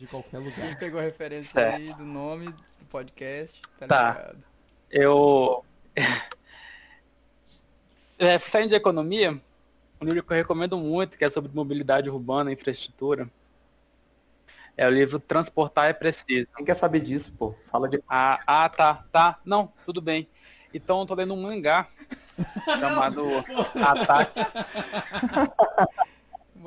de 0.00 0.06
qualquer 0.06 0.40
Quem 0.40 0.50
lugar. 0.50 0.78
pegou 0.78 0.98
a 0.98 1.02
referência 1.02 1.52
Certo. 1.52 1.76
aí 1.76 1.92
do 1.94 2.04
nome 2.04 2.46
do 2.78 2.84
podcast, 2.88 3.60
tá, 3.78 3.86
Tá. 3.86 4.08
ligado? 4.12 4.44
Eu. 4.90 5.64
É, 8.18 8.38
saindo 8.38 8.68
de 8.68 8.74
economia, 8.74 9.40
um 9.98 10.04
livro 10.04 10.22
que 10.22 10.30
eu 10.30 10.36
recomendo 10.36 10.76
muito, 10.76 11.16
que 11.16 11.24
é 11.24 11.30
sobre 11.30 11.50
mobilidade 11.54 12.10
urbana 12.10 12.50
e 12.50 12.54
infraestrutura. 12.54 13.30
É 14.76 14.86
o 14.86 14.90
livro 14.90 15.18
Transportar 15.18 15.86
é 15.86 15.94
Preciso. 15.94 16.52
Quem 16.54 16.66
quer 16.66 16.74
saber 16.74 17.00
disso, 17.00 17.32
pô? 17.38 17.54
Fala 17.70 17.88
de. 17.88 17.98
Ah, 18.06 18.38
ah, 18.46 18.68
tá, 18.68 19.04
tá. 19.10 19.38
Não, 19.42 19.72
tudo 19.86 20.02
bem. 20.02 20.28
Então 20.74 21.00
eu 21.00 21.06
tô 21.06 21.14
lendo 21.14 21.32
um 21.32 21.40
mangá 21.40 21.88
chamado 22.78 23.22
Ataque. 23.82 24.40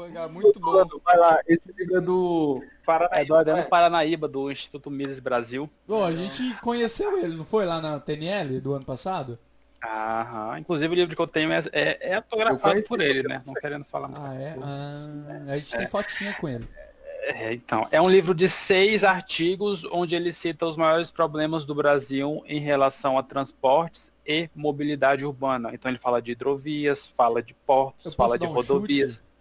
Mangá 0.03 0.27
muito 0.27 0.59
bom. 0.59 0.73
Mano, 0.73 1.01
vai 1.03 1.17
lá, 1.17 1.39
esse 1.47 1.71
livro 1.71 1.97
é 1.97 2.01
do 2.01 2.61
É 2.61 2.85
Paranaíba. 2.85 3.25
do 3.25 3.35
Adriano 3.35 3.69
Paranaíba, 3.69 4.27
do 4.27 4.51
Instituto 4.51 4.91
Mises 4.91 5.19
Brasil. 5.19 5.69
Ô, 5.87 6.03
a 6.03 6.13
gente 6.13 6.53
conheceu 6.59 7.17
ele, 7.17 7.35
não 7.35 7.45
foi? 7.45 7.65
Lá 7.65 7.79
na 7.79 7.99
TNL 7.99 8.59
do 8.59 8.73
ano 8.73 8.83
passado? 8.83 9.39
Aham. 9.83 10.59
Inclusive 10.59 10.93
o 10.93 10.95
livro 10.95 11.15
que 11.15 11.21
eu 11.21 11.27
tenho 11.27 11.51
é, 11.51 11.63
é, 11.71 12.09
é 12.11 12.15
autografado 12.15 12.83
por 12.83 13.01
ele, 13.01 13.23
né? 13.23 13.41
não 13.45 13.53
querendo 13.53 13.83
falar 13.85 14.07
muito. 14.07 14.21
Ah, 14.21 14.35
é? 14.35 14.57
Ah, 14.61 15.51
a 15.53 15.57
gente 15.57 15.71
tem 15.71 15.87
fotinha 15.87 16.33
com 16.33 16.47
ele. 16.47 16.67
É, 17.25 17.53
então, 17.53 17.87
é 17.89 18.01
um 18.01 18.09
livro 18.09 18.33
de 18.33 18.49
seis 18.49 19.03
artigos 19.03 19.85
onde 19.85 20.13
ele 20.13 20.33
cita 20.33 20.65
os 20.65 20.75
maiores 20.75 21.09
problemas 21.09 21.63
do 21.63 21.73
Brasil 21.73 22.43
em 22.45 22.59
relação 22.59 23.17
a 23.17 23.23
transportes 23.23 24.11
e 24.25 24.49
mobilidade 24.53 25.25
urbana. 25.25 25.71
Então 25.73 25.89
ele 25.89 25.97
fala 25.97 26.21
de 26.21 26.33
hidrovias, 26.33 27.05
fala 27.05 27.41
de 27.41 27.53
portos, 27.53 28.13
fala 28.13 28.37
de 28.37 28.45
um 28.45 28.51
rodovias. 28.51 29.13
chute? 29.15 29.32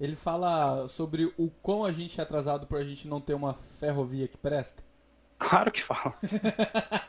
Ele 0.00 0.16
fala 0.16 0.88
sobre 0.88 1.32
o 1.36 1.50
quão 1.62 1.84
a 1.84 1.92
gente 1.92 2.18
é 2.18 2.22
atrasado 2.22 2.66
por 2.66 2.78
a 2.78 2.84
gente 2.84 3.06
não 3.06 3.20
ter 3.20 3.34
uma 3.34 3.54
ferrovia 3.78 4.26
que 4.26 4.36
presta. 4.36 4.82
Claro 5.38 5.70
que 5.70 5.82
fala. 5.82 6.14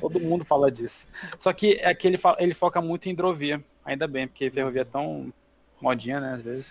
Todo 0.00 0.20
mundo 0.20 0.44
fala 0.44 0.70
disso. 0.70 1.06
Só 1.38 1.52
que 1.52 1.72
é 1.80 1.94
que 1.94 2.06
ele, 2.06 2.18
fa- 2.18 2.36
ele 2.38 2.54
foca 2.54 2.80
muito 2.80 3.08
em 3.08 3.12
hidrovia. 3.12 3.62
Ainda 3.84 4.06
bem, 4.08 4.26
porque 4.26 4.50
ferrovia 4.50 4.82
é 4.82 4.84
tão 4.84 5.32
modinha, 5.80 6.20
né, 6.20 6.34
às 6.34 6.42
vezes. 6.42 6.66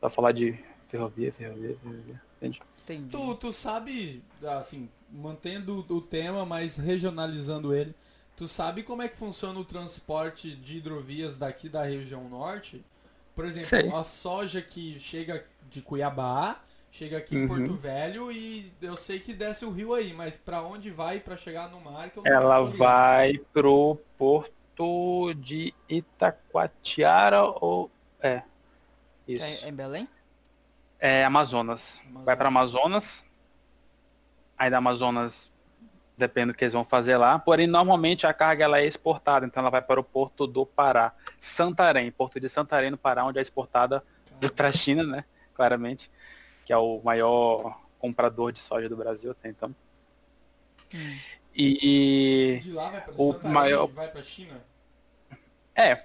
Só 0.00 0.08
falar 0.10 0.32
de 0.32 0.58
ferrovia, 0.88 1.32
ferrovia, 1.32 1.76
ferrovia. 1.82 2.22
Entende? 2.38 2.62
Entendi. 2.84 3.10
Tu, 3.10 3.34
tu 3.36 3.52
sabe, 3.52 4.22
assim, 4.58 4.88
mantendo 5.10 5.84
o 5.88 6.00
tema, 6.00 6.44
mas 6.46 6.76
regionalizando 6.76 7.74
ele, 7.74 7.94
tu 8.36 8.46
sabe 8.46 8.82
como 8.82 9.02
é 9.02 9.08
que 9.08 9.16
funciona 9.16 9.58
o 9.58 9.64
transporte 9.64 10.54
de 10.54 10.78
hidrovias 10.78 11.36
daqui 11.36 11.68
da 11.68 11.82
região 11.82 12.28
norte? 12.28 12.84
Por 13.36 13.44
exemplo, 13.44 13.68
Sei. 13.68 13.92
a 13.92 14.02
soja 14.02 14.62
que 14.62 14.98
chega 14.98 15.44
de 15.68 15.82
Cuiabá, 15.82 16.58
chega 16.90 17.18
aqui 17.18 17.36
em 17.36 17.42
Uhum. 17.42 17.48
Porto 17.48 17.74
Velho 17.74 18.32
e 18.32 18.72
eu 18.80 18.96
sei 18.96 19.20
que 19.20 19.34
desce 19.34 19.66
o 19.66 19.70
rio 19.70 19.92
aí, 19.92 20.14
mas 20.14 20.38
pra 20.38 20.62
onde 20.62 20.90
vai 20.90 21.20
pra 21.20 21.36
chegar 21.36 21.68
no 21.68 21.78
mar 21.78 22.08
que 22.08 22.18
eu 22.18 22.22
não 22.24 22.32
Ela 22.32 22.62
vai 22.62 23.34
pro 23.52 24.00
porto 24.16 25.34
de 25.34 25.74
Itacoatiara 25.86 27.42
ou... 27.42 27.90
É. 28.22 28.42
Isso. 29.28 29.44
É, 29.44 29.66
é 29.66 29.68
em 29.68 29.74
Belém? 29.74 30.08
É 30.98 31.22
Amazonas. 31.22 32.00
Vai 32.24 32.34
para 32.34 32.48
Amazonas. 32.48 33.22
Aí 34.56 34.70
da 34.70 34.78
Amazonas 34.78 35.52
depende 36.16 36.52
do 36.52 36.54
que 36.56 36.64
eles 36.64 36.72
vão 36.72 36.86
fazer 36.86 37.18
lá. 37.18 37.38
Porém, 37.38 37.66
normalmente 37.66 38.26
a 38.26 38.32
carga 38.32 38.64
ela 38.64 38.78
é 38.78 38.86
exportada, 38.86 39.44
então 39.44 39.60
ela 39.60 39.68
vai 39.68 39.82
para 39.82 40.00
o 40.00 40.04
porto 40.04 40.46
do 40.46 40.64
Pará. 40.64 41.12
Santarém, 41.46 42.10
porto 42.10 42.38
de 42.40 42.48
Santarém 42.48 42.90
no 42.90 42.98
Pará, 42.98 43.24
onde 43.24 43.38
é 43.38 43.42
exportada 43.42 44.02
para 44.54 44.68
a 44.68 44.72
China, 44.72 45.02
né? 45.04 45.24
Claramente, 45.54 46.10
que 46.64 46.72
é 46.72 46.76
o 46.76 47.00
maior 47.04 47.80
comprador 47.98 48.52
de 48.52 48.58
soja 48.58 48.88
do 48.88 48.96
Brasil 48.96 49.30
até 49.30 49.48
então. 49.48 49.74
Hum. 50.94 51.16
E 51.54 52.58
De 52.62 52.72
lá 52.72 52.90
vai 52.90 53.00
pra 53.00 53.14
o 53.16 53.32
Santarém, 53.32 53.52
maior- 53.54 53.86
vai 53.88 54.08
pra 54.10 54.22
China? 54.22 54.60
é, 55.74 56.04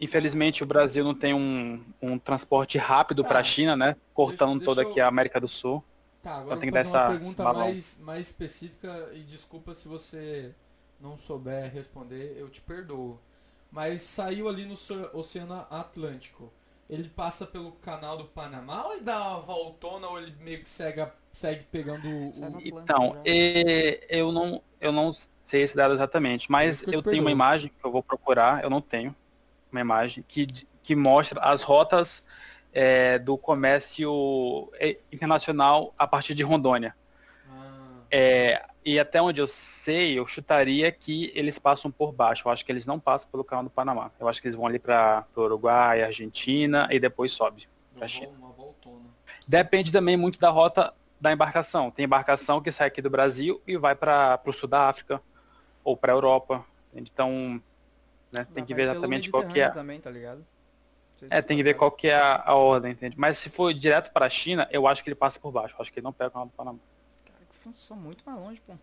infelizmente 0.00 0.62
o 0.62 0.66
Brasil 0.66 1.04
não 1.04 1.14
tem 1.14 1.34
um, 1.34 1.84
um 2.00 2.18
transporte 2.18 2.78
rápido 2.78 3.22
para 3.24 3.40
a 3.40 3.42
Tá. 3.42 3.48
China, 3.48 3.76
né? 3.76 3.96
Cortando 4.14 4.52
Deixa- 4.58 4.64
toda 4.64 4.76
deixa 4.76 4.88
eu- 4.88 4.92
aqui 4.92 5.00
a 5.00 5.06
América 5.08 5.40
do 5.40 5.48
Sul. 5.48 5.84
Tá, 6.22 6.36
agora 6.36 6.58
tem 6.60 6.68
eu 6.68 6.72
que 6.72 6.78
dar 6.82 6.88
uma 6.88 6.98
essa- 6.98 7.08
pergunta 7.08 7.26
esse 7.28 7.36
balão. 7.36 7.60
mais, 7.68 7.98
mais 7.98 8.22
específica 8.28 9.10
e 9.12 9.20
desculpa 9.20 9.74
se 9.74 9.86
você 9.88 10.54
não 11.00 11.18
souber 11.18 11.70
responder, 11.72 12.36
eu 12.38 12.48
te 12.48 12.60
perdoo. 12.60 13.18
Mas 13.72 14.02
saiu 14.02 14.48
ali 14.48 14.64
no 14.66 14.74
Oceano 15.14 15.66
Atlântico. 15.70 16.52
Ele 16.88 17.08
passa 17.08 17.46
pelo 17.46 17.72
canal 17.72 18.18
do 18.18 18.24
Panamá 18.26 18.84
ou 18.84 18.92
ele 18.94 19.02
dá 19.02 19.28
uma 19.30 19.40
voltona 19.40 20.06
ou 20.08 20.18
ele 20.18 20.32
meio 20.40 20.62
que 20.62 20.68
segue, 20.68 21.06
segue 21.32 21.64
pegando 21.64 22.06
o. 22.08 22.60
Então, 22.64 23.16
e- 23.24 24.00
eu 24.08 24.30
não, 24.30 24.62
eu 24.80 24.92
não 24.92 25.12
sei 25.40 25.62
esse 25.62 25.74
dado 25.76 25.94
exatamente, 25.94 26.50
mas 26.50 26.76
Isso 26.76 26.86
que 26.88 26.94
eu 26.94 26.98
eu 26.98 27.02
tenho 27.02 27.22
uma 27.22 27.30
imagem 27.30 27.70
que 27.70 27.84
eu 27.86 27.90
vou 27.90 28.02
procurar, 28.02 28.62
eu 28.62 28.70
não 28.70 28.80
tenho 28.80 29.14
uma 29.70 29.80
imagem 29.80 30.24
que, 30.26 30.46
que 30.82 30.94
mostra 30.96 31.40
as 31.40 31.62
rotas 31.62 32.24
é, 32.72 33.18
do 33.18 33.38
comércio 33.38 34.70
é, 34.74 34.98
internacional 35.12 35.94
a 35.98 36.06
partir 36.06 36.34
de 36.34 36.42
Rondônia. 36.42 36.94
Ah, 37.48 38.02
É, 38.10 38.62
e 38.84 38.98
até 38.98 39.22
onde 39.22 39.40
eu 39.40 39.46
sei, 39.46 40.18
eu 40.18 40.26
chutaria 40.26 40.90
que 40.90 41.32
eles 41.34 41.58
passam 41.58 41.90
por 41.90 42.12
baixo. 42.12 42.46
Eu 42.46 42.52
acho 42.52 42.64
que 42.64 42.72
eles 42.72 42.86
não 42.86 42.98
passam 42.98 43.30
pelo 43.30 43.44
canal 43.44 43.64
do 43.64 43.70
Panamá. 43.70 44.10
Eu 44.18 44.28
acho 44.28 44.40
que 44.40 44.48
eles 44.48 44.56
vão 44.56 44.66
ali 44.66 44.78
para 44.78 45.24
o 45.36 45.40
Uruguai, 45.40 46.02
Argentina 46.02 46.88
e 46.90 46.98
depois 46.98 47.32
sobe. 47.32 47.68
uma, 47.92 47.98
pra 47.98 48.08
China. 48.08 48.32
uma 48.38 48.50
voltona. 48.50 49.04
Depende 49.46 49.92
também 49.92 50.16
muito 50.16 50.40
da 50.40 50.50
rota 50.50 50.92
da 51.20 51.32
embarcação. 51.32 51.90
Tem 51.90 52.04
embarcação 52.04 52.60
que 52.60 52.72
sai 52.72 52.88
aqui 52.88 53.00
do 53.00 53.08
Brasil 53.08 53.62
e 53.66 53.76
vai 53.76 53.94
para 53.94 54.40
o 54.44 54.52
sul 54.52 54.68
da 54.68 54.88
África 54.88 55.22
ou 55.84 55.96
para 55.96 56.12
a 56.12 56.16
Europa. 56.16 56.64
Então, 56.92 57.62
né, 58.32 58.46
tem 58.52 58.64
que 58.64 58.74
ver 58.74 58.82
exatamente 58.82 59.30
qual 59.30 59.46
que 59.46 59.60
é. 59.60 59.70
Também, 59.70 60.00
tá 60.00 60.10
ligado? 60.10 60.44
É, 61.30 61.40
tem 61.40 61.56
que 61.56 61.62
ver 61.62 61.70
sabe. 61.70 61.78
qual 61.78 61.90
que 61.92 62.08
é 62.08 62.16
a, 62.16 62.42
a 62.44 62.54
ordem, 62.54 62.90
entende? 62.90 63.14
Mas 63.16 63.38
se 63.38 63.48
for 63.48 63.72
direto 63.72 64.10
para 64.10 64.26
a 64.26 64.30
China, 64.30 64.68
eu 64.72 64.88
acho 64.88 65.04
que 65.04 65.08
ele 65.08 65.14
passa 65.14 65.38
por 65.38 65.52
baixo. 65.52 65.74
Eu 65.78 65.82
acho 65.82 65.92
que 65.92 66.00
ele 66.00 66.04
não 66.04 66.12
pega 66.12 66.30
o 66.30 66.32
canal 66.32 66.46
do 66.46 66.52
Panamá. 66.52 66.78
Função 67.62 67.96
muito 67.96 68.22
mais 68.24 68.38
longe, 68.38 68.60
pô. 68.66 68.74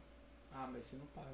Ah, 0.54 0.68
mas 0.72 0.86
você 0.86 0.96
não 0.96 1.06
paga. 1.08 1.28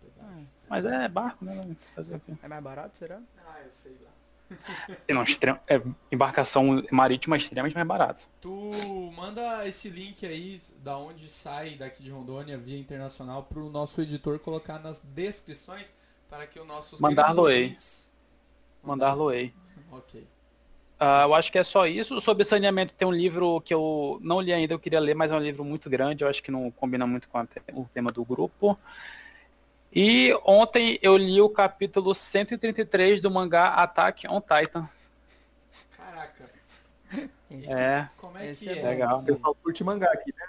pedágio. 0.00 0.48
Mas 0.68 0.84
é 0.86 1.08
barco, 1.08 1.44
né? 1.44 1.76
Fazer 1.94 2.16
o 2.16 2.20
quê? 2.20 2.32
É 2.42 2.48
mais 2.48 2.62
barato, 2.62 2.96
será? 2.96 3.20
Ah, 3.46 3.60
eu 3.64 3.72
sei 3.72 3.96
lá. 4.02 4.10
Não, 5.14 5.22
extrem- 5.22 5.60
é, 5.68 5.80
embarcação 6.10 6.82
marítima 6.90 7.36
é 7.36 7.38
extremamente 7.38 7.74
mais 7.74 7.86
barato. 7.86 8.22
Tu 8.40 8.50
manda 9.14 9.66
esse 9.68 9.88
link 9.88 10.26
aí 10.26 10.60
da 10.82 10.96
onde 10.98 11.28
sai 11.28 11.76
daqui 11.76 12.02
de 12.02 12.10
Rondônia 12.10 12.58
via 12.58 12.78
internacional 12.78 13.44
pro 13.44 13.70
nosso 13.70 14.00
editor 14.00 14.38
colocar 14.40 14.78
nas 14.80 15.00
descrições 15.00 15.86
para 16.28 16.46
que 16.48 16.58
o 16.58 16.64
nossos 16.64 16.98
Mandar-lo-ei. 17.00 17.62
queridos 17.68 17.82
ouvintes- 17.84 18.10
Mandar-lo-ei. 18.82 19.54
Ok. 19.92 20.26
Ah, 21.02 21.22
eu 21.24 21.34
acho 21.34 21.50
que 21.50 21.58
é 21.58 21.64
só 21.64 21.86
isso. 21.86 22.20
Sobre 22.20 22.44
saneamento 22.44 22.92
tem 22.92 23.08
um 23.08 23.12
livro 23.12 23.58
que 23.62 23.72
eu 23.72 24.18
não 24.22 24.38
li 24.38 24.52
ainda, 24.52 24.74
eu 24.74 24.78
queria 24.78 25.00
ler, 25.00 25.14
mas 25.14 25.32
é 25.32 25.34
um 25.34 25.40
livro 25.40 25.64
muito 25.64 25.88
grande, 25.88 26.22
eu 26.22 26.28
acho 26.28 26.42
que 26.42 26.50
não 26.50 26.70
combina 26.70 27.06
muito 27.06 27.26
com 27.26 27.46
te- 27.46 27.62
o 27.72 27.86
tema 27.94 28.12
do 28.12 28.22
grupo. 28.22 28.78
E 29.90 30.38
ontem 30.44 30.98
eu 31.00 31.16
li 31.16 31.40
o 31.40 31.48
capítulo 31.48 32.14
133 32.14 33.20
do 33.22 33.30
mangá 33.30 33.68
Attack 33.68 34.28
on 34.28 34.40
Titan. 34.42 34.88
Caraca, 35.98 36.50
Esse, 37.50 37.72
É, 37.72 38.08
como 38.18 38.36
é 38.36 38.50
Esse 38.50 38.64
que 38.64 38.70
é 38.70 38.78
é? 38.78 38.88
Legal. 38.90 39.20
O 39.20 39.24
pessoal 39.24 39.54
curte 39.54 39.82
mangá 39.82 40.10
aqui, 40.12 40.34
né? 40.36 40.46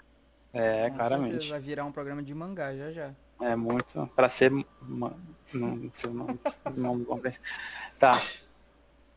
é, 0.53 0.89
com 0.89 0.97
claramente. 0.97 1.31
certeza 1.31 1.49
Vai 1.51 1.59
virar 1.61 1.85
um 1.85 1.91
programa 1.93 2.21
de 2.21 2.33
mangá 2.35 2.75
já 2.75 2.91
já. 2.91 3.11
É 3.41 3.55
muito. 3.55 4.05
Pra 4.15 4.27
ser. 4.27 4.51
Uma, 4.81 5.17
não, 5.53 5.89
sei 5.93 6.09
o 6.09 6.13
nome, 6.13 6.39
Tá. 7.97 8.13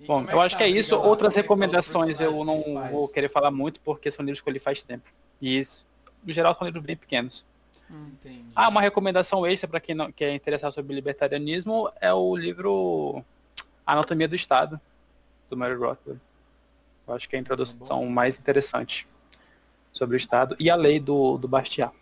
Bom, 0.00 0.24
como 0.24 0.30
eu 0.30 0.40
acho 0.40 0.54
tá 0.54 0.59
que 0.59 0.64
é 0.64 0.66
a 0.66 0.70
isso. 0.70 0.94
Outras 0.96 1.37
é 1.37 1.40
recomendações 1.40 2.20
eu 2.20 2.44
não 2.44 2.61
vou 2.90 3.09
querer 3.09 3.28
falar 3.30 3.50
muito 3.50 3.80
porque 3.80 4.11
são 4.11 4.24
livros 4.24 4.40
que 4.40 4.48
eu 4.48 4.52
li 4.52 4.59
faz 4.59 4.83
tempo. 4.83 5.09
E 5.40 5.59
isso, 5.61 5.87
no 6.24 6.33
geral, 6.33 6.54
são 6.57 6.66
livros 6.66 6.85
bem 6.85 6.96
pequenos. 6.96 7.44
Entendi. 7.90 8.44
Ah, 8.57 8.68
uma 8.68 8.80
recomendação 8.80 9.46
extra 9.46 9.68
para 9.68 9.80
quem 9.80 9.94
não 9.94 10.11
quer 10.11 10.35
interessar 10.35 10.72
sobre 10.72 10.94
libertarianismo 10.94 11.90
é 12.00 12.12
o 12.12 12.35
livro 12.35 13.22
Anatomia 13.87 14.26
do 14.26 14.35
Estado, 14.35 14.80
do 15.48 15.57
Mary 15.57 15.74
Rothbard. 15.74 16.20
Eu 17.07 17.14
acho 17.14 17.28
que 17.28 17.37
é 17.37 17.38
a 17.38 17.42
introdução 17.42 18.07
mais 18.07 18.38
interessante 18.38 19.07
sobre 19.92 20.16
o 20.16 20.18
Estado 20.18 20.57
e 20.59 20.70
a 20.70 20.74
lei 20.76 20.98
do, 20.98 21.37
do 21.38 21.46
Bastiat. 21.46 21.94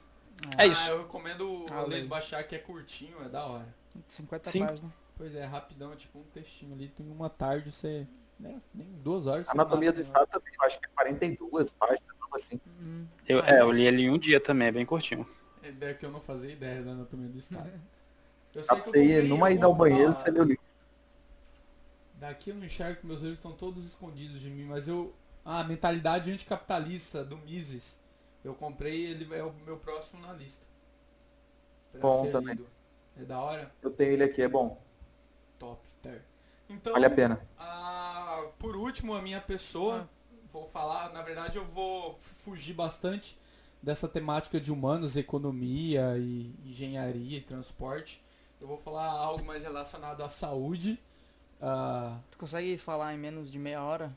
É 0.57 0.63
Ah, 0.63 0.67
isso. 0.67 0.89
eu 0.91 0.99
recomendo 1.03 1.67
Ah, 1.71 1.79
a 1.79 1.81
lei 1.83 1.89
lei. 1.91 2.03
do 2.03 2.09
baixar 2.09 2.43
que 2.45 2.55
é 2.55 2.59
curtinho, 2.59 3.17
é 3.25 3.29
da 3.29 3.45
hora. 3.45 3.67
50 4.09 4.51
Sim. 4.51 4.61
páginas. 4.67 4.93
Pois 5.23 5.37
é, 5.37 5.45
rapidão, 5.45 5.93
é 5.93 5.95
tipo 5.95 6.19
um 6.19 6.25
textinho 6.35 6.75
ali, 6.75 6.89
tem 6.89 7.09
uma 7.09 7.31
tarde 7.31 7.71
você. 7.71 8.09
Né, 8.41 8.61
nem 8.75 8.89
duas 9.05 9.25
horas. 9.25 9.47
você 9.47 9.53
Anatomia 9.53 9.93
do 9.93 9.99
né? 9.99 10.03
Estado 10.03 10.27
também, 10.27 10.53
eu 10.53 10.67
acho 10.67 10.81
que 10.81 10.87
é 10.87 10.89
42 10.97 11.73
páginas, 11.75 12.21
algo 12.21 12.35
assim. 12.35 12.61
Hum. 12.67 13.07
Eu, 13.29 13.39
Ah, 13.39 13.51
é, 13.51 13.55
é? 13.59 13.61
eu 13.61 13.71
li 13.71 13.87
ele 13.87 14.03
em 14.03 14.11
um 14.11 14.19
dia 14.19 14.41
também, 14.41 14.67
é 14.67 14.73
bem 14.73 14.85
curtinho. 14.85 15.25
É 15.63 15.69
ideia 15.69 15.95
que 15.95 16.05
eu 16.05 16.11
não 16.11 16.21
fazia 16.21 16.51
ideia 16.51 16.83
da 16.83 16.91
anatomia 16.91 17.29
do 17.29 17.39
Estado. 17.39 17.71
Eu 18.53 18.63
Dá 18.63 18.75
sei 18.75 18.81
que 18.81 18.89
eu 18.89 18.93
você 18.93 19.05
ir 19.05 19.13
comprei 19.13 19.29
numa 19.29 19.53
em 19.53 19.55
ida 19.55 19.67
ao 19.67 19.75
banheiro, 19.77 20.13
você 20.13 20.29
lê 20.29 20.41
o 20.41 20.43
livro. 20.43 20.65
Daqui 22.15 22.51
eu 22.51 22.57
não 22.57 22.65
enxergo 22.65 23.01
que 23.01 23.07
meus 23.07 23.21
livros 23.21 23.39
estão 23.39 23.53
todos 23.53 23.87
escondidos 23.87 24.41
de 24.41 24.51
mim, 24.51 24.65
mas 24.65 24.89
eu. 24.89 25.15
Ah, 25.45 25.63
mentalidade 25.63 26.33
anticapitalista 26.33 27.23
do 27.23 27.37
Mises. 27.39 27.97
Eu 28.45 28.55
comprei, 28.55 29.07
ele 29.07 29.33
é 29.37 29.45
o 29.45 29.53
meu 29.65 29.77
próximo 29.77 30.21
na 30.21 30.33
lista. 30.33 30.67
Pra 31.93 32.01
Bom 32.01 32.29
também. 32.29 32.57
lido. 32.57 32.67
É 33.17 33.23
da 33.23 33.41
hora? 33.41 33.71
Eu 33.81 33.91
tenho 33.93 34.15
ele 34.15 34.25
aqui, 34.25 34.43
é 34.43 34.49
bom. 34.49 34.83
Topster. 35.63 36.25
Então, 36.69 36.93
Vale 36.93 37.07
a 37.07 37.11
pena. 37.11 37.41
ah, 37.57 38.49
por 38.59 38.75
último, 38.75 39.15
a 39.15 39.23
minha 39.23 39.41
pessoa 39.41 40.11
vou 40.53 40.67
falar, 40.67 41.13
na 41.13 41.23
verdade 41.23 41.57
eu 41.57 41.65
vou 41.65 42.19
fugir 42.45 42.75
bastante 42.75 43.39
dessa 43.81 44.09
temática 44.09 44.61
de 44.61 44.73
humanos, 44.73 45.17
economia 45.17 46.19
e 46.19 46.53
engenharia 46.65 47.39
e 47.39 47.41
transporte. 47.41 48.21
Eu 48.61 48.67
vou 48.67 48.77
falar 48.77 49.09
algo 49.09 49.45
mais 49.45 49.63
relacionado 49.63 50.23
à 50.25 50.29
saúde. 50.29 51.01
Uh, 51.61 52.19
tu 52.29 52.39
consegue 52.39 52.77
falar 52.77 53.15
em 53.15 53.19
menos 53.19 53.51
de 53.51 53.59
meia 53.59 53.85
hora? 53.85 54.13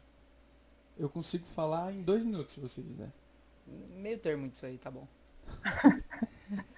Eu 0.98 1.10
consigo 1.10 1.46
falar 1.46 1.94
em 1.94 2.02
dois 2.02 2.24
minutos, 2.24 2.56
se 2.56 2.60
você 2.60 2.82
quiser. 2.82 3.12
Meio 3.68 4.18
termo 4.18 4.50
disso 4.50 4.66
aí, 4.66 4.80
tá 4.80 4.90
bom. 4.90 5.08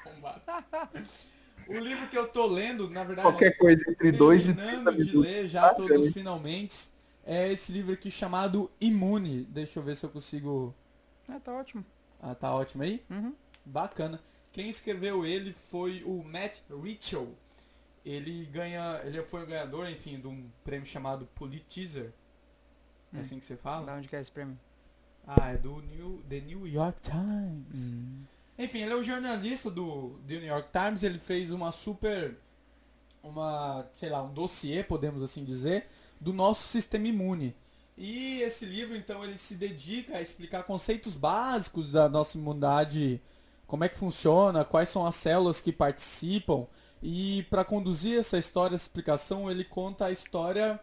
o 1.69 1.79
livro 1.79 2.07
que 2.07 2.17
eu 2.17 2.27
tô 2.27 2.45
lendo, 2.47 2.89
na 2.89 3.03
verdade, 3.03 3.27
qualquer 3.27 3.57
coisa 3.57 3.83
entre 3.89 4.11
dois 4.11 4.49
e 4.49 4.53
terminando 4.53 5.05
de 5.05 5.17
ler 5.17 5.47
já 5.47 5.73
todos 5.73 6.11
finalmente, 6.13 6.89
é 7.25 7.51
esse 7.51 7.71
livro 7.71 7.93
aqui 7.93 8.09
chamado 8.09 8.71
Imune. 8.79 9.43
Deixa 9.45 9.79
eu 9.79 9.83
ver 9.83 9.95
se 9.97 10.05
eu 10.05 10.09
consigo. 10.09 10.73
Ah, 11.29 11.39
tá 11.39 11.53
ótimo. 11.53 11.85
Ah, 12.21 12.33
tá 12.33 12.53
ótimo 12.53 12.83
aí? 12.83 13.03
Uhum. 13.09 13.33
Bacana. 13.65 14.21
Quem 14.51 14.69
escreveu 14.69 15.25
ele 15.25 15.53
foi 15.53 16.03
o 16.03 16.23
Matt 16.23 16.59
Ritchell. 16.69 17.35
Ele 18.05 18.45
ganha, 18.45 19.01
ele 19.03 19.21
foi 19.23 19.43
o 19.43 19.45
ganhador, 19.45 19.89
enfim, 19.89 20.19
de 20.19 20.27
um 20.27 20.49
prêmio 20.63 20.87
chamado 20.87 21.27
Pulitzer. 21.35 22.13
É 23.13 23.17
hum. 23.17 23.21
assim 23.21 23.39
que 23.39 23.45
você 23.45 23.57
fala? 23.57 23.85
Da 23.85 23.95
onde 23.95 24.07
que 24.07 24.15
é 24.15 24.21
esse 24.21 24.31
prêmio? 24.31 24.57
Ah, 25.27 25.49
é 25.49 25.57
do 25.57 25.81
New, 25.81 26.23
The 26.29 26.39
New 26.39 26.65
York 26.65 27.01
Times. 27.01 27.91
Hum. 27.91 28.23
Enfim, 28.57 28.79
ele 28.79 28.93
é 28.93 28.95
o 28.95 29.03
jornalista 29.03 29.69
do, 29.69 30.19
do 30.25 30.33
New 30.33 30.45
York 30.45 30.69
Times. 30.71 31.03
Ele 31.03 31.19
fez 31.19 31.51
uma 31.51 31.71
super, 31.71 32.37
uma, 33.21 33.85
sei 33.95 34.09
lá, 34.09 34.23
um 34.23 34.33
dossiê, 34.33 34.83
podemos 34.83 35.21
assim 35.21 35.43
dizer, 35.43 35.87
do 36.19 36.33
nosso 36.33 36.67
sistema 36.67 37.07
imune. 37.07 37.55
E 37.97 38.41
esse 38.41 38.65
livro, 38.65 38.95
então, 38.95 39.23
ele 39.23 39.37
se 39.37 39.55
dedica 39.55 40.17
a 40.17 40.21
explicar 40.21 40.63
conceitos 40.63 41.15
básicos 41.15 41.91
da 41.91 42.07
nossa 42.07 42.37
imunidade, 42.37 43.21
como 43.65 43.83
é 43.83 43.89
que 43.89 43.97
funciona, 43.97 44.63
quais 44.63 44.89
são 44.89 45.05
as 45.05 45.15
células 45.15 45.59
que 45.61 45.71
participam. 45.71 46.67
E 47.01 47.43
para 47.49 47.63
conduzir 47.63 48.19
essa 48.19 48.37
história, 48.37 48.75
essa 48.75 48.85
explicação, 48.85 49.49
ele 49.49 49.63
conta 49.63 50.05
a 50.05 50.11
história, 50.11 50.79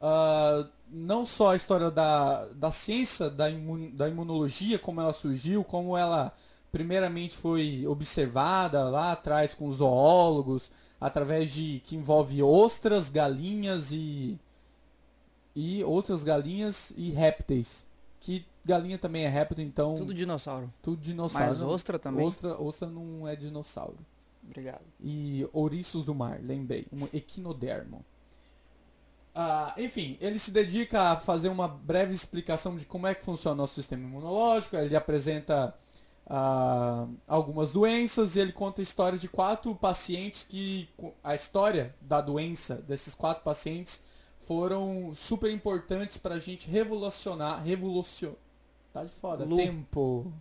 uh, 0.00 0.68
não 0.88 1.24
só 1.24 1.52
a 1.52 1.56
história 1.56 1.90
da, 1.90 2.46
da 2.46 2.70
ciência 2.70 3.30
da, 3.30 3.48
imun, 3.48 3.90
da 3.90 4.08
imunologia, 4.08 4.78
como 4.78 5.00
ela 5.00 5.12
surgiu, 5.12 5.64
como 5.64 5.96
ela 5.96 6.32
primeiramente 6.70 7.36
foi 7.36 7.86
observada 7.86 8.88
lá 8.88 9.12
atrás 9.12 9.54
com 9.54 9.68
os 9.68 9.78
zoólogos, 9.78 10.70
através 11.00 11.52
de 11.52 11.80
que 11.84 11.96
envolve 11.96 12.42
ostras, 12.42 13.08
galinhas 13.08 13.90
e 13.92 14.38
e 15.54 15.82
outras 15.84 16.22
galinhas 16.22 16.92
e 16.96 17.10
répteis. 17.10 17.84
Que 18.20 18.44
galinha 18.64 18.98
também 18.98 19.24
é 19.24 19.28
réptil, 19.28 19.64
então. 19.64 19.96
Tudo 19.96 20.14
dinossauro. 20.14 20.72
Tudo 20.82 21.00
dinossauro. 21.00 21.48
Mas 21.48 21.62
ostra 21.62 21.98
também. 21.98 22.24
Ostra, 22.24 22.60
ostra 22.60 22.88
não 22.88 23.26
é 23.26 23.34
dinossauro. 23.34 23.98
Obrigado. 24.44 24.82
E 25.00 25.48
ouriços 25.52 26.04
do 26.04 26.14
mar, 26.14 26.40
lembrei. 26.42 26.86
Um 26.92 27.04
equinodermo. 27.12 28.04
Ah, 29.34 29.74
enfim, 29.78 30.18
ele 30.20 30.38
se 30.38 30.50
dedica 30.50 31.12
a 31.12 31.16
fazer 31.16 31.48
uma 31.48 31.68
breve 31.68 32.12
explicação 32.12 32.76
de 32.76 32.84
como 32.84 33.06
é 33.06 33.14
que 33.14 33.24
funciona 33.24 33.54
o 33.54 33.56
nosso 33.56 33.74
sistema 33.74 34.02
imunológico. 34.02 34.76
Ele 34.76 34.96
apresenta 34.96 35.74
ah, 36.32 37.08
algumas 37.26 37.72
doenças 37.72 38.36
e 38.36 38.40
ele 38.40 38.52
conta 38.52 38.80
a 38.80 38.84
história 38.84 39.18
de 39.18 39.28
quatro 39.28 39.74
pacientes 39.74 40.46
que. 40.48 40.88
A 41.24 41.34
história 41.34 41.92
da 42.00 42.20
doença 42.20 42.76
desses 42.76 43.16
quatro 43.16 43.42
pacientes 43.42 44.00
foram 44.38 45.12
super 45.12 45.50
importantes 45.50 46.16
para 46.16 46.36
a 46.36 46.38
gente 46.38 46.70
revolucionar, 46.70 47.64
revolucionar, 47.64 48.36
tá 48.92 49.02
de 49.02 49.10
foda, 49.10 49.44
Lu. 49.44 49.56
tempo, 49.56 50.32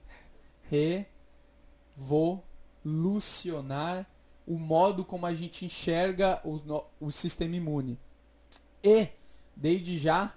revolucionar 1.98 4.06
o 4.46 4.60
modo 4.60 5.04
como 5.04 5.26
a 5.26 5.34
gente 5.34 5.66
enxerga 5.66 6.40
o, 6.44 6.62
o 7.00 7.12
sistema 7.12 7.56
imune. 7.56 7.98
E, 8.84 9.08
desde 9.56 9.98
já, 9.98 10.36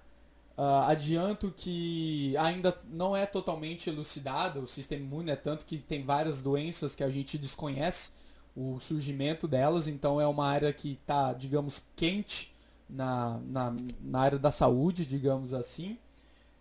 uh, 0.57 0.85
adianto 0.87 1.53
que 1.57 2.37
ainda 2.37 2.77
não 2.91 3.17
é 3.17 3.27
totalmente 3.27 3.89
elucidado 3.89 4.61
o 4.61 4.67
sistema 4.67 5.03
imune, 5.03 5.31
é 5.31 5.37
tanto 5.37 5.65
que 5.67 5.79
tem 5.79 6.05
várias 6.05 6.41
doenças 6.41 6.95
que 6.95 7.05
a 7.05 7.09
gente 7.09 7.39
desconhece 7.39 8.11
o 8.55 8.79
surgimento 8.79 9.49
delas, 9.49 9.87
então 9.87 10.21
é 10.21 10.27
uma 10.27 10.47
área 10.47 10.73
que 10.73 10.93
está, 10.93 11.33
digamos, 11.33 11.83
quente 11.97 12.55
na, 12.89 13.41
na, 13.47 13.75
na 14.01 14.21
área 14.21 14.39
da 14.39 14.51
saúde, 14.51 15.07
digamos 15.07 15.55
assim. 15.55 15.99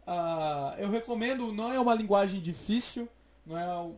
Uh, 0.08 0.80
eu 0.80 0.90
recomendo, 0.90 1.52
não 1.52 1.72
é 1.72 1.80
uma 1.80 1.94
linguagem 1.94 2.40
difícil, 2.40 3.08
não 3.46 3.58
é 3.58 3.92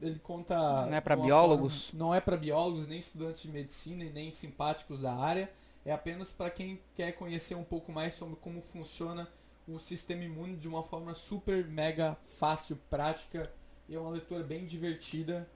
ele 0.00 0.18
conta 0.20 0.86
não 0.86 0.94
é 0.94 1.00
para 1.00 1.16
biólogos 1.16 1.86
forma, 1.86 2.04
não 2.04 2.14
é 2.14 2.20
para 2.20 2.36
biólogos 2.36 2.86
nem 2.86 2.98
estudantes 2.98 3.42
de 3.42 3.48
medicina 3.48 4.04
e 4.04 4.10
nem 4.10 4.30
simpáticos 4.30 5.00
da 5.00 5.12
área 5.12 5.50
é 5.84 5.92
apenas 5.92 6.30
para 6.30 6.50
quem 6.50 6.78
quer 6.94 7.12
conhecer 7.12 7.54
um 7.54 7.64
pouco 7.64 7.90
mais 7.90 8.14
sobre 8.14 8.36
como 8.36 8.60
funciona 8.60 9.28
o 9.68 9.78
sistema 9.78 10.24
imune 10.24 10.56
de 10.56 10.66
uma 10.66 10.82
forma 10.82 11.14
super 11.14 11.66
mega 11.66 12.16
fácil 12.38 12.78
prática 12.88 13.52
e 13.88 13.94
é 13.94 14.00
uma 14.00 14.10
leitura 14.10 14.42
bem 14.42 14.66
divertida 14.66 15.48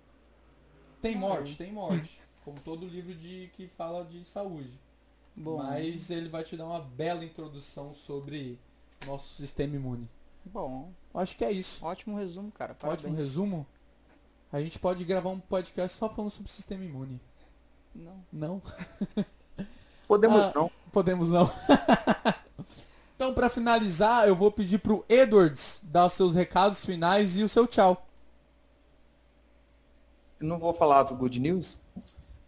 tem 1.01 1.17
morte 1.17 1.57
tem 1.57 1.73
morte 1.73 2.21
como 2.45 2.61
todo 2.61 2.87
livro 2.87 3.15
de 3.15 3.51
que 3.55 3.67
fala 3.69 4.05
de 4.05 4.25
saúde 4.25 4.79
Bom. 5.37 5.59
Mas 5.59 6.11
ele 6.11 6.29
vai 6.29 6.45
te 6.45 6.57
dar 6.57 6.67
uma 6.67 6.81
bela 6.81 7.25
introdução 7.25 7.95
sobre 7.95 8.59
nosso 9.07 9.35
sistema 9.35 9.77
imune. 9.77 10.09
Bom. 10.45 10.91
Acho 11.15 11.37
que 11.37 11.45
é 11.45 11.51
isso. 11.51 11.85
Ótimo 11.85 12.19
resumo, 12.19 12.51
cara. 12.53 12.75
Parabéns. 12.75 13.05
Ótimo 13.05 13.17
resumo. 13.17 13.67
A 14.53 14.61
gente 14.61 14.79
pode 14.79 15.05
gravar 15.05 15.31
um 15.31 15.41
podcast 15.41 15.97
só 15.97 16.09
falando 16.09 16.31
sobre 16.31 16.51
o 16.51 16.53
sistema 16.53 16.85
imune. 16.85 17.21
Não. 17.95 18.25
Não? 18.33 18.63
Podemos 20.07 20.39
ah, 20.39 20.53
não. 20.55 20.71
Podemos 20.93 21.29
não. 21.29 21.51
então, 23.23 23.33
para 23.33 23.49
finalizar, 23.49 24.27
eu 24.27 24.35
vou 24.35 24.51
pedir 24.51 24.79
pro 24.79 25.05
Edwards 25.09 25.79
dar 25.85 26.07
os 26.07 26.13
seus 26.13 26.35
recados 26.35 26.85
finais 26.85 27.37
e 27.37 27.45
o 27.45 27.49
seu 27.49 27.69
tchau. 27.69 28.05
Eu 30.41 30.49
não 30.49 30.59
vou 30.59 30.75
falar 30.75 31.05
dos 31.05 31.13
good 31.13 31.39
news? 31.39 31.81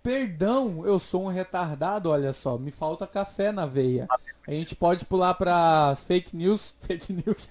Perdão, 0.03 0.85
eu 0.85 0.99
sou 0.99 1.27
um 1.27 1.29
retardado, 1.29 2.11
olha 2.11 2.33
só, 2.33 2.59
me 2.59 2.73
falta 2.73 3.07
café 3.07 3.53
na 3.53 3.67
veia. 3.67 4.09
A 4.45 4.51
gente 4.51 4.75
pode 4.75 5.05
pular 5.05 5.35
para 5.35 5.95
fake 6.09 6.37
news, 6.37 6.75
fake 6.83 7.13
news. 7.13 7.49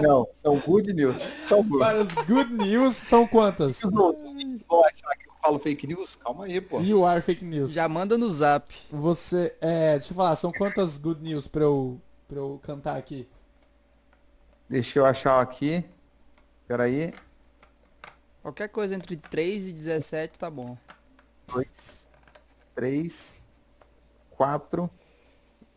Não, 0.00 0.26
são 0.32 0.58
good 0.58 0.92
news. 0.92 1.16
São 1.48 1.62
good. 1.62 1.78
Para 1.78 2.02
os 2.02 2.12
good 2.26 2.52
news 2.54 2.96
são 2.96 3.24
quantas? 3.24 3.80
Vou 3.82 4.84
achar 4.84 5.16
que 5.16 5.29
falo 5.40 5.58
fake 5.58 5.86
news? 5.86 6.16
Calma 6.16 6.44
aí, 6.44 6.60
pô. 6.60 6.80
You 6.80 7.04
are 7.04 7.20
fake 7.20 7.44
news. 7.44 7.72
Já 7.72 7.88
manda 7.88 8.16
no 8.16 8.28
zap. 8.30 8.74
Você, 8.90 9.54
é, 9.60 9.98
deixa 9.98 10.12
eu 10.12 10.16
falar, 10.16 10.36
são 10.36 10.52
quantas 10.52 10.98
good 10.98 11.22
news 11.22 11.48
para 11.48 11.62
eu, 11.62 12.00
pra 12.28 12.38
eu 12.38 12.60
cantar 12.62 12.96
aqui? 12.96 13.28
Deixa 14.68 14.98
eu 14.98 15.06
achar 15.06 15.40
aqui. 15.40 15.84
Peraí. 16.68 17.12
Qualquer 18.42 18.68
coisa 18.68 18.94
entre 18.94 19.16
3 19.16 19.68
e 19.68 19.72
17 19.72 20.38
tá 20.38 20.48
bom. 20.48 20.78
2, 21.48 22.08
3, 22.74 23.36
4 24.30 24.90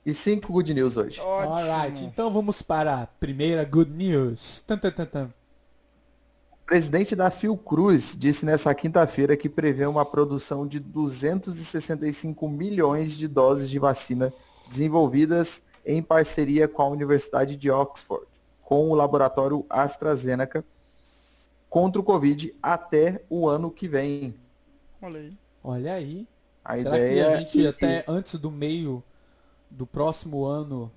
e 0.05 0.13
5 0.13 0.51
good 0.51 0.73
news 0.73 0.95
hoje. 0.95 1.19
Ótimo. 1.19 1.53
Alright, 1.53 2.05
então 2.05 2.31
vamos 2.31 2.61
para 2.61 3.01
a 3.01 3.07
primeira 3.07 3.65
good 3.65 3.91
news. 3.91 4.63
Tum. 4.67 4.77
O 6.63 6.65
presidente 6.65 7.13
da 7.13 7.29
Fiocruz 7.29 8.15
disse 8.17 8.45
nessa 8.45 8.73
quinta-feira 8.73 9.35
que 9.35 9.49
prevê 9.49 9.85
uma 9.85 10.05
produção 10.05 10.65
de 10.65 10.79
265 10.79 12.47
milhões 12.47 13.17
de 13.17 13.27
doses 13.27 13.69
de 13.69 13.77
vacina 13.77 14.33
desenvolvidas 14.69 15.61
em 15.85 16.01
parceria 16.01 16.65
com 16.65 16.81
a 16.81 16.87
Universidade 16.87 17.57
de 17.57 17.69
Oxford, 17.69 18.25
com 18.61 18.89
o 18.89 18.95
laboratório 18.95 19.65
AstraZeneca 19.69 20.63
contra 21.69 21.99
o 21.99 22.03
Covid 22.03 22.55
até 22.63 23.21
o 23.29 23.45
ano 23.47 23.69
que 23.69 23.87
vem. 23.87 24.33
Olha 25.01 25.19
aí. 25.19 25.37
Olha 25.61 25.93
aí. 25.95 26.25
A 26.63 26.77
Será 26.77 26.97
ideia 26.97 27.25
que 27.25 27.29
a 27.29 27.37
gente 27.39 27.67
até 27.67 28.05
antes 28.07 28.35
do 28.35 28.49
meio 28.49 29.03
do 29.69 29.85
próximo 29.85 30.45
ano 30.45 30.89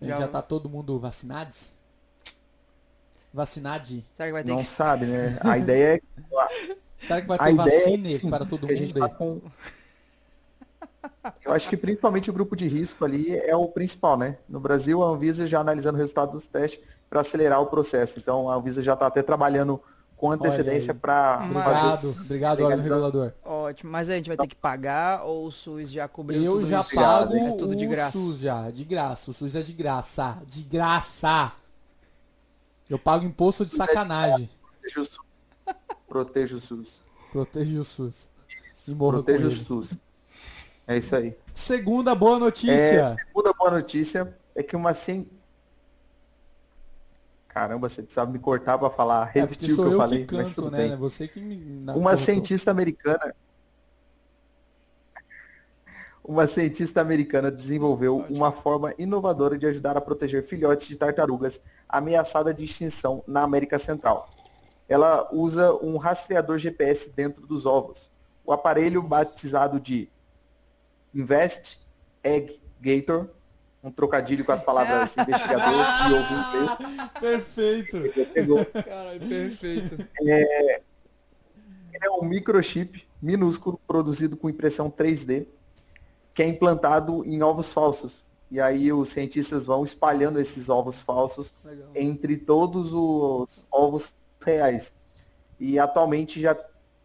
já, 0.00 0.20
já 0.20 0.28
tá 0.28 0.40
todo 0.40 0.66
mundo 0.66 0.98
vacinado? 0.98 1.54
Vacinade? 3.34 4.04
Será 4.16 4.28
que 4.28 4.32
vai 4.32 4.44
ter 4.44 4.50
Não 4.50 4.62
que... 4.62 4.68
sabe, 4.68 5.06
né? 5.06 5.36
A 5.40 5.58
ideia 5.58 5.96
é 5.96 6.00
Será 6.96 7.20
que 7.20 7.26
vai 7.26 7.36
ter 7.36 7.54
vacina 7.54 8.08
é, 8.08 8.14
sim, 8.14 8.30
para 8.30 8.46
todo 8.46 8.68
mundo? 8.68 8.94
Tá 8.94 9.08
com... 9.08 9.40
Eu 11.44 11.52
acho 11.52 11.68
que 11.68 11.76
principalmente 11.76 12.30
o 12.30 12.32
grupo 12.32 12.54
de 12.54 12.68
risco 12.68 13.04
ali 13.04 13.36
é 13.36 13.54
o 13.56 13.66
principal, 13.66 14.16
né? 14.16 14.36
No 14.48 14.60
Brasil, 14.60 15.02
a 15.02 15.08
Anvisa 15.08 15.46
já 15.46 15.58
analisando 15.60 15.96
o 15.96 16.00
resultado 16.00 16.32
dos 16.32 16.46
testes 16.46 16.80
para 17.10 17.20
acelerar 17.20 17.60
o 17.60 17.66
processo. 17.66 18.18
Então, 18.18 18.48
a 18.48 18.54
Anvisa 18.54 18.80
já 18.80 18.94
está 18.94 19.08
até 19.08 19.20
trabalhando 19.20 19.80
com 20.16 20.30
antecedência 20.30 20.94
para 20.94 21.38
fazer. 21.38 22.06
Obrigado, 22.06 22.20
obrigado, 22.24 22.60
órgão 22.62 22.82
regulador. 22.82 23.32
Ótimo, 23.44 23.90
mas 23.90 24.08
a 24.08 24.14
gente 24.14 24.28
vai 24.28 24.36
ter 24.36 24.46
que 24.46 24.56
pagar 24.56 25.24
ou 25.24 25.46
o 25.46 25.50
SUS 25.50 25.90
já 25.90 26.06
cobriu 26.06 26.42
Eu 26.42 26.52
tudo 26.54 26.66
já 26.66 26.80
isso? 26.80 26.94
pago 26.94 27.36
É 27.36 27.52
tudo 27.56 27.76
de 27.76 27.86
o 27.86 27.90
graça. 27.90 28.12
SUS 28.12 28.38
já, 28.38 28.70
de 28.70 28.84
graça. 28.84 29.30
O 29.30 29.34
SUS 29.34 29.54
é 29.54 29.60
de 29.60 29.72
graça, 29.72 30.38
de 30.46 30.62
graça. 30.62 31.52
Eu 32.88 32.98
pago 32.98 33.24
imposto 33.24 33.64
de 33.64 33.74
sacanagem. 33.74 34.48
Proteja 34.82 35.00
o 35.00 35.04
SUS. 35.04 35.20
Proteja 36.08 36.56
o 36.56 36.60
SUS. 36.60 37.02
Proteja 37.32 37.80
o 37.80 37.84
SUS. 37.84 38.28
Proteja 38.98 39.48
o. 39.48 39.50
SUS. 39.50 39.98
É 40.86 40.98
isso 40.98 41.16
aí. 41.16 41.34
Segunda 41.54 42.14
boa 42.14 42.36
É, 42.36 42.40
notícia. 42.40 43.16
segunda 43.26 43.52
boa 43.54 43.70
notícia 43.70 44.36
é 44.54 44.62
que 44.62 44.76
uma 44.76 44.92
cien... 44.92 45.26
Caramba, 47.48 47.88
você 47.88 48.02
precisava 48.02 48.30
me 48.30 48.38
cortar 48.38 48.76
para 48.78 48.90
falar, 48.90 49.28
É, 49.34 49.40
repetir 49.40 49.72
o 49.72 49.76
sou 49.76 49.84
que 49.84 49.88
eu 49.88 49.92
eu 49.92 49.98
falei, 49.98 50.26
que 50.26 50.34
mas 50.34 50.48
canto, 50.48 50.62
tudo 50.64 50.70
né? 50.76 50.88
bem. 50.88 50.96
Você 50.96 51.28
que 51.28 51.40
me... 51.40 51.56
Uma 51.84 51.92
cortou. 51.94 52.16
cientista 52.18 52.70
americana. 52.70 53.34
Uma 56.26 56.46
cientista 56.46 57.02
americana 57.02 57.50
desenvolveu 57.50 58.24
uma 58.30 58.50
forma 58.50 58.94
inovadora 58.96 59.58
de 59.58 59.66
ajudar 59.66 59.94
a 59.94 60.00
proteger 60.00 60.42
filhotes 60.42 60.88
de 60.88 60.96
tartarugas 60.96 61.60
ameaçadas 61.86 62.56
de 62.56 62.64
extinção 62.64 63.22
na 63.26 63.42
América 63.42 63.78
Central. 63.78 64.30
Ela 64.88 65.28
usa 65.30 65.74
um 65.84 65.98
rastreador 65.98 66.56
GPS 66.56 67.10
dentro 67.10 67.46
dos 67.46 67.66
ovos. 67.66 68.10
O 68.42 68.52
aparelho 68.52 69.02
batizado 69.02 69.78
de 69.78 70.08
Invest 71.14 71.78
Egg 72.22 72.58
Gator, 72.80 73.28
um 73.82 73.90
trocadilho 73.90 74.46
com 74.46 74.52
as 74.52 74.62
palavras 74.62 75.14
investigador 75.20 75.84
e 76.08 76.12
ovo 76.14 76.34
inglês, 76.34 77.10
Perfeito. 77.20 78.32
pegou 78.32 78.64
Caralho, 78.64 79.20
perfeito. 79.28 80.08
é 80.26 82.10
um 82.12 82.24
microchip 82.24 83.06
minúsculo 83.20 83.78
produzido 83.86 84.38
com 84.38 84.48
impressão 84.48 84.90
3D 84.90 85.46
que 86.34 86.42
é 86.42 86.48
implantado 86.48 87.24
em 87.24 87.42
ovos 87.42 87.72
falsos. 87.72 88.24
E 88.50 88.60
aí 88.60 88.92
os 88.92 89.08
cientistas 89.08 89.66
vão 89.66 89.84
espalhando 89.84 90.40
esses 90.40 90.68
ovos 90.68 91.00
falsos 91.00 91.54
Legal. 91.64 91.88
entre 91.94 92.36
todos 92.36 92.92
os 92.92 93.64
ovos 93.70 94.12
reais. 94.44 94.94
E 95.58 95.78
atualmente 95.78 96.40
já 96.40 96.56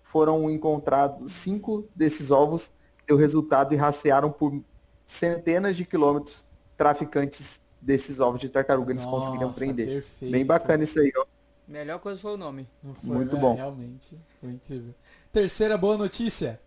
foram 0.01 0.49
encontrados 0.49 1.31
cinco 1.31 1.87
desses 1.95 2.31
ovos, 2.31 2.73
deu 3.07 3.15
resultado 3.15 3.73
e 3.73 3.77
rastrearam 3.77 4.31
por 4.31 4.59
centenas 5.05 5.77
de 5.77 5.85
quilômetros 5.85 6.45
traficantes 6.75 7.61
desses 7.79 8.19
ovos 8.19 8.39
de 8.39 8.49
tartaruga. 8.49 8.91
Eles 8.91 9.05
conseguiram 9.05 9.47
Nossa, 9.47 9.55
prender. 9.55 9.87
Perfeito. 9.87 10.31
Bem 10.31 10.45
bacana 10.45 10.83
isso 10.83 10.99
aí, 10.99 11.11
ó. 11.15 11.25
Melhor 11.67 11.99
coisa 11.99 12.19
foi 12.19 12.33
o 12.33 12.37
nome. 12.37 12.67
Não 12.83 12.95
foi, 12.95 13.15
Muito 13.15 13.35
né? 13.35 13.41
bom. 13.41 13.55
Realmente, 13.55 14.17
foi 14.41 14.49
incrível. 14.49 14.93
Terceira 15.31 15.77
boa 15.77 15.95
notícia. 15.97 16.59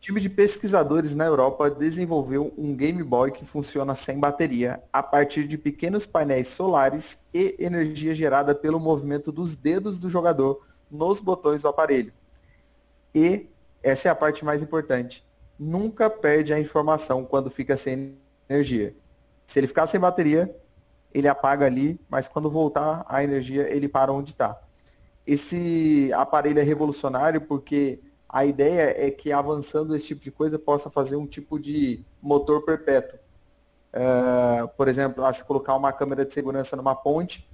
Time 0.00 0.20
de 0.20 0.28
pesquisadores 0.28 1.14
na 1.14 1.24
Europa 1.24 1.68
desenvolveu 1.68 2.54
um 2.56 2.74
Game 2.74 3.02
Boy 3.02 3.32
que 3.32 3.44
funciona 3.44 3.96
sem 3.96 4.18
bateria, 4.18 4.80
a 4.92 5.02
partir 5.02 5.46
de 5.48 5.58
pequenos 5.58 6.06
painéis 6.06 6.48
solares 6.48 7.18
e 7.34 7.56
energia 7.58 8.14
gerada 8.14 8.54
pelo 8.54 8.78
movimento 8.78 9.32
dos 9.32 9.56
dedos 9.56 9.98
do 9.98 10.08
jogador 10.08 10.64
nos 10.88 11.20
botões 11.20 11.62
do 11.62 11.68
aparelho. 11.68 12.12
E, 13.12 13.48
essa 13.82 14.08
é 14.08 14.10
a 14.10 14.14
parte 14.14 14.44
mais 14.44 14.62
importante, 14.62 15.26
nunca 15.58 16.08
perde 16.08 16.52
a 16.52 16.60
informação 16.60 17.24
quando 17.24 17.50
fica 17.50 17.76
sem 17.76 18.16
energia. 18.48 18.94
Se 19.44 19.58
ele 19.58 19.66
ficar 19.66 19.88
sem 19.88 19.98
bateria, 19.98 20.54
ele 21.12 21.26
apaga 21.26 21.66
ali, 21.66 22.00
mas 22.08 22.28
quando 22.28 22.48
voltar 22.48 23.04
a 23.08 23.24
energia, 23.24 23.68
ele 23.74 23.88
para 23.88 24.12
onde 24.12 24.30
está. 24.30 24.60
Esse 25.26 26.10
aparelho 26.14 26.60
é 26.60 26.62
revolucionário 26.62 27.40
porque 27.40 28.00
a 28.28 28.44
ideia 28.44 29.06
é 29.06 29.10
que 29.10 29.32
avançando 29.32 29.96
esse 29.96 30.08
tipo 30.08 30.22
de 30.22 30.30
coisa 30.30 30.58
possa 30.58 30.90
fazer 30.90 31.16
um 31.16 31.26
tipo 31.26 31.58
de 31.58 32.04
motor 32.20 32.62
perpétuo. 32.62 33.18
É, 33.92 34.66
por 34.76 34.86
exemplo, 34.86 35.32
se 35.32 35.42
colocar 35.44 35.74
uma 35.74 35.92
câmera 35.92 36.26
de 36.26 36.34
segurança 36.34 36.76
numa 36.76 36.94
ponte 36.94 37.48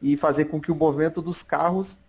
e 0.00 0.16
fazer 0.16 0.46
com 0.46 0.60
que 0.60 0.72
o 0.72 0.74
movimento 0.74 1.20
dos 1.20 1.42
carros 1.42 2.00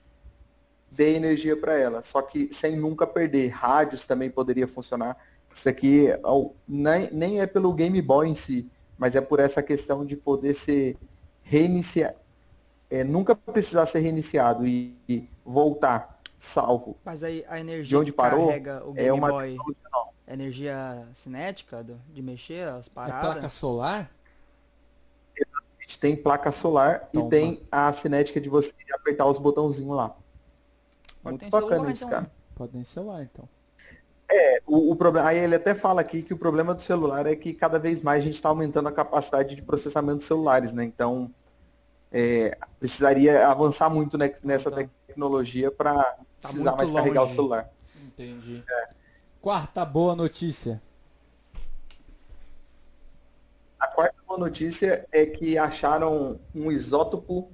dê 0.89 1.13
energia 1.13 1.57
para 1.57 1.77
ela, 1.77 2.01
só 2.01 2.21
que 2.21 2.53
sem 2.53 2.77
nunca 2.77 3.05
perder. 3.05 3.49
Rádios 3.49 4.05
também 4.05 4.29
poderia 4.29 4.67
funcionar. 4.67 5.17
Isso 5.53 5.67
aqui 5.67 6.07
nem, 6.67 7.11
nem 7.11 7.41
é 7.41 7.45
pelo 7.45 7.73
Game 7.73 8.01
Boy 8.01 8.29
em 8.29 8.35
si, 8.35 8.69
mas 8.97 9.15
é 9.15 9.21
por 9.21 9.39
essa 9.39 9.61
questão 9.61 10.05
de 10.05 10.15
poder 10.15 10.53
ser 10.53 10.97
reiniciar, 11.41 12.15
é, 12.89 13.03
nunca 13.03 13.35
precisar 13.35 13.85
ser 13.87 13.99
reiniciado 13.99 14.65
e, 14.65 14.95
e 15.07 15.27
voltar 15.43 16.18
salvo. 16.39 16.97
Mas 17.05 17.21
aí 17.21 17.45
a 17.47 17.59
energia 17.59 17.89
De 17.89 17.95
onde 17.97 18.11
que 18.11 18.17
parou 18.17 18.47
carrega 18.47 18.83
o 18.85 18.93
Game 18.93 19.07
É 19.07 19.13
uma 19.13 19.27
Boy, 19.29 19.57
energia 20.27 21.07
cinética 21.13 21.83
do- 21.83 21.99
de 22.13 22.21
mexer 22.21 22.67
as 22.67 22.87
É 22.87 22.89
placa 22.89 23.11
paradas? 23.11 23.53
solar? 23.53 24.09
A 25.77 25.81
gente 25.81 25.99
tem 25.99 26.15
placa 26.15 26.51
solar 26.51 27.07
Então, 27.09 27.27
e 27.27 27.29
tem 27.29 27.63
a 27.71 27.91
cinética 27.93 28.39
de 28.39 28.49
você 28.49 28.73
apertar 28.93 29.25
os 29.25 29.39
botãozinhos 29.39 29.95
lá. 29.95 30.09
Pode 31.21 31.31
Muito 31.31 31.39
ter 31.41 31.49
bacana 31.49 31.71
celular, 31.75 31.91
isso, 31.91 32.03
então, 32.05 32.09
cara. 32.09 32.21
né? 32.23 32.31
Pode 32.55 32.73
nem 32.75 32.83
celular, 32.83 33.23
então. 33.23 33.49
É, 34.31 34.61
o, 34.67 34.91
o 34.91 34.95
problema, 34.95 35.27
aí 35.29 35.39
ele 35.39 35.55
até 35.55 35.73
fala 35.73 36.01
aqui 36.01 36.21
que 36.21 36.33
o 36.33 36.37
problema 36.37 36.75
do 36.75 36.81
celular 36.83 37.25
é 37.25 37.35
que 37.35 37.53
cada 37.53 37.79
vez 37.79 38.01
mais 38.01 38.19
a 38.19 38.25
gente 38.25 38.35
está 38.35 38.49
aumentando 38.49 38.87
a 38.87 38.91
capacidade 38.91 39.55
de 39.55 39.61
processamento 39.63 40.17
dos 40.17 40.25
celulares, 40.27 40.71
né? 40.71 40.83
Então, 40.83 41.33
é, 42.11 42.57
precisaria 42.79 43.47
avançar 43.47 43.89
muito 43.89 44.17
ne- 44.17 44.33
nessa 44.43 44.69
Tá. 44.69 44.77
tecnologia 45.07 45.71
para 45.71 46.17
precisar 46.39 46.75
muito 46.75 46.77
mais 46.77 46.91
carregar 46.91 47.21
o 47.21 47.23
longe. 47.23 47.35
celular. 47.35 47.69
Entendi. 48.05 48.63
Quarta 49.41 49.85
boa 49.85 50.15
notícia. 50.15 50.81
A 53.79 53.87
quarta 53.87 54.15
boa 54.27 54.39
notícia 54.39 55.07
é 55.11 55.25
que 55.25 55.57
acharam 55.57 56.39
um 56.53 56.71
isótopo 56.71 57.49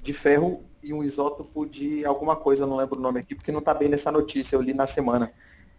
de 0.00 0.12
ferro 0.12 0.64
e 0.82 0.92
um 0.92 1.02
isótopo 1.02 1.66
de 1.66 2.04
alguma 2.04 2.34
coisa, 2.34 2.66
não 2.66 2.76
lembro 2.76 2.98
o 2.98 3.02
nome 3.02 3.20
aqui, 3.20 3.34
porque 3.34 3.52
não 3.52 3.60
está 3.60 3.72
bem 3.72 3.88
nessa 3.88 4.10
notícia, 4.10 4.56
eu 4.56 4.62
li 4.62 4.74
na 4.74 4.86
semana. 4.86 5.32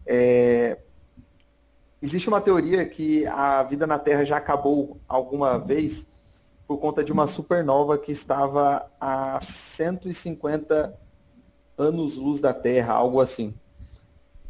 É, 0.05 0.77
Existe 2.03 2.27
uma 2.27 2.41
teoria 2.41 2.85
que 2.85 3.25
a 3.27 3.63
vida 3.63 3.87
na 3.87 3.97
Terra 3.97 4.25
já 4.25 4.35
acabou 4.35 4.99
alguma 5.07 5.57
vez 5.57 6.05
por 6.67 6.77
conta 6.77 7.01
de 7.01 7.13
uma 7.13 7.25
supernova 7.25 7.97
que 7.97 8.11
estava 8.11 8.91
a 8.99 9.39
150 9.39 10.99
anos-luz 11.83 12.41
da 12.41 12.53
Terra, 12.53 12.93
algo 12.93 13.21
assim. 13.21 13.53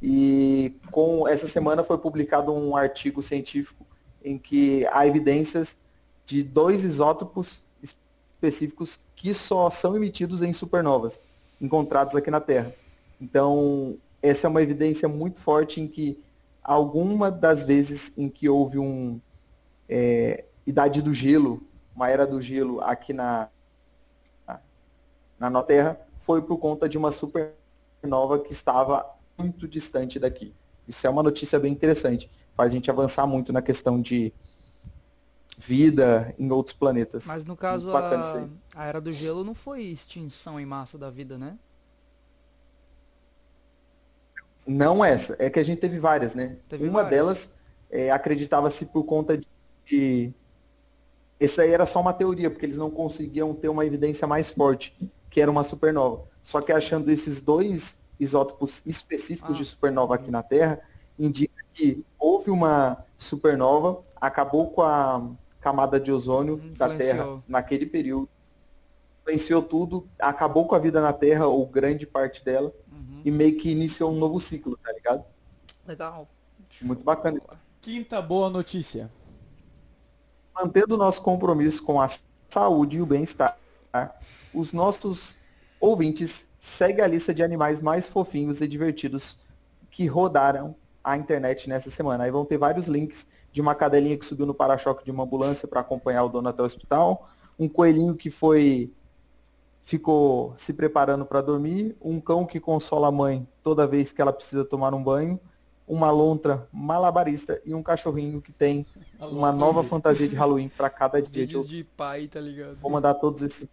E 0.01 0.79
com 0.91 1.27
essa 1.27 1.47
semana 1.47 1.83
foi 1.83 1.97
publicado 1.97 2.53
um 2.53 2.75
artigo 2.75 3.21
científico 3.21 3.85
em 4.23 4.37
que 4.37 4.85
há 4.87 5.05
evidências 5.07 5.77
de 6.25 6.43
dois 6.43 6.83
isótopos 6.83 7.63
específicos 7.81 8.99
que 9.15 9.33
só 9.33 9.69
são 9.69 9.95
emitidos 9.95 10.41
em 10.41 10.51
supernovas, 10.51 11.19
encontrados 11.61 12.15
aqui 12.15 12.29
na 12.29 12.39
Terra. 12.39 12.73
Então, 13.19 13.97
essa 14.21 14.47
é 14.47 14.49
uma 14.49 14.61
evidência 14.61 15.07
muito 15.07 15.39
forte 15.39 15.79
em 15.79 15.87
que 15.87 16.21
alguma 16.61 17.29
das 17.31 17.63
vezes 17.63 18.13
em 18.17 18.29
que 18.29 18.47
houve 18.47 18.79
um 18.79 19.19
é, 19.87 20.45
idade 20.65 21.01
do 21.01 21.13
gelo, 21.13 21.61
uma 21.95 22.09
era 22.09 22.25
do 22.25 22.41
gelo 22.41 22.81
aqui 22.81 23.13
na, 23.13 23.49
na 25.39 25.49
nossa 25.49 25.67
Terra, 25.67 25.99
foi 26.23 26.41
por 26.41 26.57
conta 26.57 26.87
de 26.87 26.97
uma 26.97 27.11
supernova 27.11 28.39
que 28.39 28.53
estava 28.53 29.05
muito 29.37 29.67
distante 29.67 30.17
daqui. 30.17 30.53
Isso 30.87 31.05
é 31.05 31.09
uma 31.09 31.21
notícia 31.21 31.59
bem 31.59 31.71
interessante. 31.71 32.29
Faz 32.55 32.71
a 32.71 32.73
gente 32.73 32.89
avançar 32.89 33.27
muito 33.27 33.51
na 33.51 33.61
questão 33.61 34.01
de 34.01 34.33
vida 35.57 36.33
em 36.39 36.49
outros 36.49 36.75
planetas. 36.75 37.25
Mas 37.25 37.45
no 37.45 37.57
caso, 37.57 37.91
a, 37.95 38.47
a 38.75 38.85
Era 38.85 39.01
do 39.01 39.11
Gelo 39.11 39.43
não 39.43 39.53
foi 39.53 39.83
extinção 39.83 40.59
em 40.59 40.65
massa 40.65 40.97
da 40.97 41.09
vida, 41.09 41.37
né? 41.37 41.57
Não 44.65 45.03
essa, 45.03 45.35
é 45.39 45.49
que 45.49 45.59
a 45.59 45.63
gente 45.63 45.79
teve 45.79 45.99
várias, 45.99 46.33
né? 46.33 46.55
Teve 46.69 46.85
Uma 46.85 47.03
várias. 47.03 47.11
delas 47.11 47.53
é, 47.91 48.11
acreditava-se 48.11 48.85
por 48.85 49.03
conta 49.03 49.37
de, 49.37 49.47
de. 49.85 50.33
Essa 51.37 51.63
aí 51.63 51.71
era 51.71 51.85
só 51.85 51.99
uma 51.99 52.13
teoria, 52.13 52.49
porque 52.49 52.65
eles 52.65 52.77
não 52.77 52.89
conseguiam 52.89 53.53
ter 53.53 53.67
uma 53.67 53.85
evidência 53.85 54.25
mais 54.25 54.51
forte, 54.51 54.95
que 55.33 55.41
era 55.41 55.49
uma 55.49 55.63
supernova. 55.63 56.25
Só 56.43 56.61
que 56.61 56.71
achando 56.71 57.09
esses 57.09 57.41
dois 57.41 57.97
isótopos 58.19 58.83
específicos 58.85 59.55
Ah, 59.55 59.57
de 59.57 59.65
supernova 59.65 60.13
aqui 60.13 60.29
na 60.29 60.43
Terra, 60.43 60.79
indica 61.17 61.65
que 61.73 62.05
houve 62.19 62.51
uma 62.51 63.03
supernova, 63.17 64.03
acabou 64.21 64.69
com 64.69 64.83
a 64.83 65.27
camada 65.59 65.99
de 65.99 66.11
ozônio 66.11 66.57
da 66.77 66.85
Influenciou. 66.85 66.97
Terra 66.97 67.43
naquele 67.47 67.87
período, 67.87 68.29
influenciou 69.21 69.63
tudo, 69.63 70.07
acabou 70.19 70.67
com 70.67 70.75
a 70.75 70.79
vida 70.79 71.01
na 71.01 71.11
Terra, 71.11 71.47
ou 71.47 71.65
grande 71.65 72.05
parte 72.05 72.45
dela, 72.45 72.71
Uhum. 72.91 73.21
e 73.25 73.31
meio 73.31 73.57
que 73.57 73.71
iniciou 73.71 74.11
um 74.11 74.15
novo 74.19 74.39
ciclo, 74.39 74.77
tá 74.83 74.91
ligado? 74.93 75.25
Legal. 75.87 76.27
Muito 76.79 77.03
bacana. 77.03 77.41
Quinta 77.81 78.21
boa 78.21 78.51
notícia. 78.51 79.09
Mantendo 80.53 80.93
o 80.93 80.97
nosso 80.97 81.23
compromisso 81.23 81.81
com 81.83 81.99
a 81.99 82.07
saúde 82.49 82.97
e 82.99 83.01
o 83.01 83.05
bem-estar, 83.07 83.57
os 84.53 84.73
nossos 84.73 85.37
ouvintes, 85.79 86.47
segue 86.57 87.01
a 87.01 87.07
lista 87.07 87.33
de 87.33 87.43
animais 87.43 87.81
mais 87.81 88.07
fofinhos 88.07 88.61
e 88.61 88.67
divertidos 88.67 89.37
que 89.91 90.05
rodaram 90.05 90.75
a 91.03 91.17
internet 91.17 91.67
nessa 91.67 91.91
semana. 91.91 92.23
Aí 92.23 92.31
vão 92.31 92.45
ter 92.45 92.57
vários 92.57 92.87
links 92.87 93.27
de 93.51 93.61
uma 93.61 93.75
cadelinha 93.75 94.17
que 94.17 94.25
subiu 94.25 94.45
no 94.45 94.53
para-choque 94.53 95.03
de 95.03 95.11
uma 95.11 95.23
ambulância 95.23 95.67
para 95.67 95.81
acompanhar 95.81 96.23
o 96.23 96.29
dono 96.29 96.47
até 96.47 96.61
o 96.61 96.65
hospital, 96.65 97.29
um 97.59 97.67
coelhinho 97.67 98.15
que 98.15 98.29
foi 98.29 98.91
ficou 99.81 100.53
se 100.55 100.73
preparando 100.73 101.25
para 101.25 101.41
dormir, 101.41 101.95
um 102.01 102.21
cão 102.21 102.45
que 102.45 102.59
consola 102.59 103.09
a 103.09 103.11
mãe 103.11 103.45
toda 103.61 103.85
vez 103.85 104.13
que 104.13 104.21
ela 104.21 104.31
precisa 104.31 104.63
tomar 104.63 104.93
um 104.93 105.03
banho, 105.03 105.37
uma 105.85 106.09
lontra 106.09 106.65
malabarista 106.71 107.61
e 107.65 107.73
um 107.73 107.83
cachorrinho 107.83 108.41
que 108.41 108.53
tem 108.53 108.85
uma 109.19 109.51
nova 109.51 109.83
fantasia 109.83 110.27
de 110.27 110.37
Halloween 110.37 110.69
para 110.69 110.89
cada 110.89 111.19
dia 111.21 111.45
Vídeos 111.45 111.67
de 111.67 111.83
pai, 111.83 112.29
tá 112.29 112.39
ligado? 112.39 112.75
Vou 112.77 112.89
mandar 112.89 113.15
todos 113.15 113.43
esses 113.43 113.67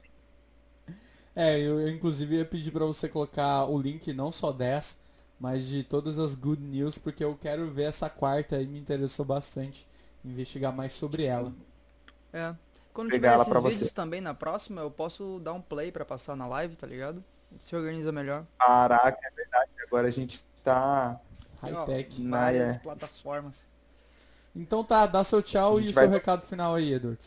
É, 1.35 1.59
eu, 1.59 1.81
eu 1.81 1.89
inclusive 1.89 2.37
ia 2.37 2.45
pedir 2.45 2.71
pra 2.73 2.85
você 2.85 3.09
colocar 3.09 3.65
o 3.67 3.81
link 3.81 4.13
não 4.13 4.33
só 4.33 4.53
10, 4.53 4.97
mas 5.39 5.67
de 5.67 5.83
todas 5.85 6.19
as 6.19 6.35
good 6.35 6.61
news, 6.63 6.99
porque 6.99 7.25
eu 7.25 7.37
quero 7.41 7.71
ver 7.71 7.85
essa 7.85 8.11
quarta 8.11 8.61
e 8.61 8.67
me 8.67 8.79
interessou 8.79 9.25
bastante 9.25 9.87
investigar 10.25 10.73
mais 10.75 10.93
sobre 10.93 11.25
ela. 11.25 11.53
É. 12.33 12.55
Quando 12.93 13.11
Pegar 13.11 13.33
tiver 13.33 13.35
ela 13.35 13.43
esses 13.61 13.63
vídeos 13.75 13.89
você. 13.91 13.95
também 13.95 14.21
na 14.21 14.35
próxima, 14.35 14.81
eu 14.81 14.91
posso 14.91 15.41
dar 15.43 15.53
um 15.53 15.61
play 15.63 15.93
pra 15.93 16.05
passar 16.05 16.35
na 16.37 16.47
live, 16.47 16.75
tá 16.77 16.87
ligado? 16.87 17.23
Se 17.61 17.75
organiza 17.75 18.11
melhor. 18.13 18.45
Caraca, 18.59 19.19
é 19.27 19.31
verdade. 19.31 19.71
Agora 19.87 20.09
a 20.09 20.11
gente 20.11 20.45
tá. 20.65 21.19
High-tech. 21.63 22.29
Várias 22.29 22.71
Ah, 22.71 22.75
é. 22.75 22.79
plataformas. 22.79 23.57
Então 24.55 24.83
tá, 24.83 25.07
dá 25.07 25.23
seu 25.23 25.41
tchau 25.43 25.79
e 25.81 25.85
o 25.85 25.87
seu 25.87 25.95
vai- 25.95 26.09
recado 26.09 26.43
final 26.43 26.75
aí, 26.75 26.93
Edward. 26.93 27.21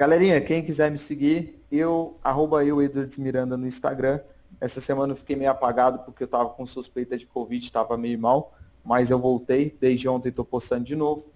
Galerinha, 0.00 0.40
quem 0.40 0.62
quiser 0.62 0.90
me 0.90 0.96
seguir, 0.96 1.62
eu, 1.70 2.16
arroba 2.24 2.64
eu, 2.64 2.80
Edwards 2.80 3.18
Miranda 3.18 3.54
no 3.54 3.66
Instagram. 3.66 4.18
Essa 4.58 4.80
semana 4.80 5.12
eu 5.12 5.16
fiquei 5.16 5.36
meio 5.36 5.50
apagado 5.50 5.98
porque 6.06 6.22
eu 6.22 6.26
tava 6.26 6.48
com 6.48 6.64
suspeita 6.64 7.18
de 7.18 7.26
Covid, 7.26 7.70
tava 7.70 7.98
meio 7.98 8.18
mal, 8.18 8.54
mas 8.82 9.10
eu 9.10 9.18
voltei, 9.18 9.76
desde 9.78 10.08
ontem 10.08 10.32
tô 10.32 10.42
postando 10.42 10.84
de 10.84 10.96
novo. 10.96 11.30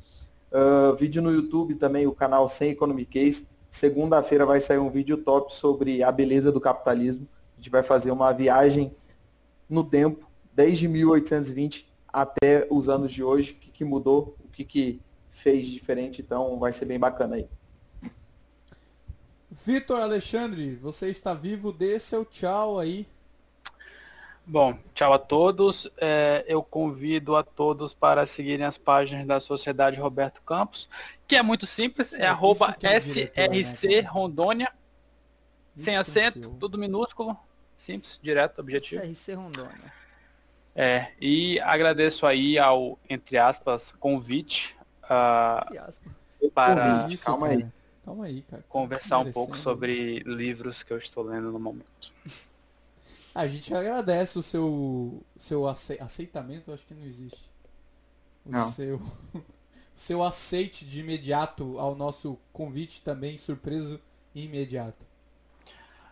Ah, 0.50 0.96
vídeo 0.98 1.20
no 1.20 1.30
YouTube 1.30 1.74
também, 1.74 2.06
o 2.06 2.14
canal 2.14 2.48
Sem 2.48 2.70
Economic 2.70 3.12
Case. 3.12 3.46
Segunda-feira 3.68 4.46
vai 4.46 4.62
sair 4.62 4.78
um 4.78 4.88
vídeo 4.88 5.18
top 5.18 5.54
sobre 5.54 6.02
a 6.02 6.10
beleza 6.10 6.50
do 6.50 6.58
capitalismo. 6.58 7.28
A 7.52 7.56
gente 7.56 7.68
vai 7.68 7.82
fazer 7.82 8.12
uma 8.12 8.32
viagem 8.32 8.96
no 9.68 9.84
tempo, 9.84 10.26
desde 10.54 10.88
1820 10.88 11.86
até 12.08 12.66
os 12.70 12.88
anos 12.88 13.12
de 13.12 13.22
hoje, 13.22 13.52
o 13.52 13.56
que, 13.56 13.70
que 13.70 13.84
mudou, 13.84 14.34
o 14.42 14.48
que, 14.48 14.64
que 14.64 15.02
fez 15.28 15.66
diferente, 15.66 16.22
então 16.22 16.58
vai 16.58 16.72
ser 16.72 16.86
bem 16.86 16.98
bacana 16.98 17.36
aí. 17.36 17.46
Vitor 19.62 20.00
Alexandre, 20.00 20.74
você 20.76 21.08
está 21.08 21.32
vivo, 21.32 21.72
dê 21.72 21.98
seu 21.98 22.24
tchau 22.24 22.78
aí. 22.78 23.06
Bom, 24.46 24.76
tchau 24.94 25.12
a 25.12 25.18
todos. 25.18 25.88
É, 25.96 26.44
eu 26.46 26.62
convido 26.62 27.36
a 27.36 27.42
todos 27.42 27.94
para 27.94 28.26
seguirem 28.26 28.66
as 28.66 28.76
páginas 28.76 29.26
da 29.26 29.40
Sociedade 29.40 30.00
Roberto 30.00 30.42
Campos, 30.42 30.88
que 31.26 31.36
é 31.36 31.42
muito 31.42 31.66
simples, 31.66 32.12
é 32.12 32.22
é- 32.22 32.26
arroba 32.26 32.76
é 32.82 33.48
né, 33.48 33.58
SRC? 33.60 34.00
Rondônia, 34.02 34.70
sem 35.76 35.82
Isso 35.82 36.18
é 36.18 36.26
acento, 36.26 36.50
tudo 36.58 36.76
minúsculo, 36.76 37.36
simples, 37.74 38.18
direto, 38.22 38.60
objetivo. 38.60 39.02
CRC 39.02 39.34
Rondônia. 39.34 39.92
É, 40.76 41.12
e 41.20 41.60
agradeço 41.60 42.26
aí 42.26 42.58
ao, 42.58 42.98
entre 43.08 43.38
aspas, 43.38 43.92
convite 43.92 44.76
Entre 45.04 45.78
aspas. 45.78 46.12
para 46.52 46.96
Convite. 46.96 47.14
Isso, 47.14 47.24
calma 47.24 47.48
cara. 47.48 47.72
Calma 48.04 48.26
aí, 48.26 48.42
cara. 48.42 48.62
Conversar 48.68 49.18
um 49.20 49.32
pouco 49.32 49.56
sobre 49.58 50.18
livros 50.20 50.82
que 50.82 50.92
eu 50.92 50.98
estou 50.98 51.24
lendo 51.24 51.50
no 51.50 51.58
momento. 51.58 52.12
A 53.34 53.48
gente 53.48 53.74
agradece 53.74 54.38
o 54.38 54.42
seu 54.42 55.22
seu 55.36 55.66
ace- 55.68 55.98
aceitamento, 56.00 56.72
acho 56.72 56.86
que 56.86 56.94
não 56.94 57.04
existe. 57.04 57.50
O 58.46 58.50
Não. 58.50 58.70
seu 58.72 58.96
o 59.34 59.42
seu 59.96 60.22
aceite 60.22 60.84
de 60.84 61.00
imediato 61.00 61.78
ao 61.78 61.94
nosso 61.96 62.38
convite 62.52 63.00
também 63.02 63.36
surpreso 63.36 64.00
e 64.34 64.44
imediato. 64.44 65.04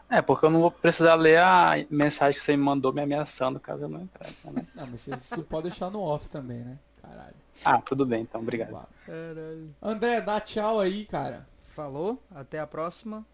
É, 0.09 0.21
porque 0.21 0.45
eu 0.45 0.51
não 0.51 0.61
vou 0.61 0.71
precisar 0.71 1.15
ler 1.15 1.39
a 1.39 1.73
mensagem 1.89 2.39
que 2.39 2.45
você 2.45 2.57
me 2.57 2.63
mandou 2.63 2.93
me 2.93 3.01
ameaçando 3.01 3.59
caso 3.61 3.85
eu 3.85 3.89
não 3.89 4.03
entrasse. 4.03 4.35
Né? 4.45 4.67
Não, 4.75 4.87
mas 4.91 5.01
você- 5.01 5.15
isso 5.15 5.43
pode 5.45 5.69
deixar 5.71 5.91
no 5.91 6.01
off 6.01 6.29
também, 6.29 6.59
né? 6.59 6.79
Caralho. 7.01 7.35
Ah, 7.65 7.81
tudo 7.81 8.05
bem, 8.05 8.23
então, 8.23 8.41
obrigado. 8.41 8.87
Caralho. 9.07 9.75
André, 9.81 10.21
dá 10.21 10.41
tchau 10.41 10.81
aí, 10.81 11.07
cara. 11.07 11.47
Falou, 11.73 12.23
até 12.31 12.61
a 12.61 12.67
próxima. 12.67 13.25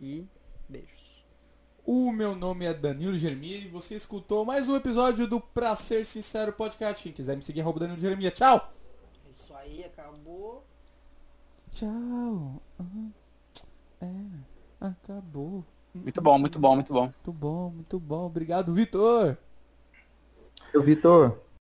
E 0.00 0.26
beijos. 0.68 1.24
O 1.86 2.10
meu 2.10 2.34
nome 2.34 2.64
é 2.64 2.74
Danilo 2.74 3.14
Jeremia 3.14 3.58
e 3.58 3.68
você 3.68 3.94
escutou 3.94 4.44
mais 4.44 4.68
um 4.68 4.74
episódio 4.74 5.24
do 5.28 5.38
Pra 5.40 5.76
Ser 5.76 6.04
Sincero 6.04 6.52
Podcast. 6.52 7.04
Quem 7.04 7.12
quiser 7.12 7.36
me 7.36 7.44
seguir, 7.44 7.60
arroba 7.60 7.78
Danilo 7.78 8.00
Jeremia. 8.00 8.32
Tchau! 8.32 8.72
Isso 9.30 9.54
aí, 9.54 9.84
acabou. 9.84 10.64
Tchau. 11.70 12.60
Ah, 12.80 12.84
É, 14.02 14.86
acabou. 14.86 15.64
Muito 15.94 16.20
bom, 16.20 16.36
muito 16.40 16.58
bom, 16.58 16.74
muito 16.74 16.92
bom. 16.92 17.02
Muito 17.02 17.32
bom, 17.32 17.70
muito 17.70 18.00
bom. 18.00 18.26
Obrigado, 18.26 18.74
Vitor. 18.74 19.36
Ô, 20.74 20.80
Vitor, 20.80 21.38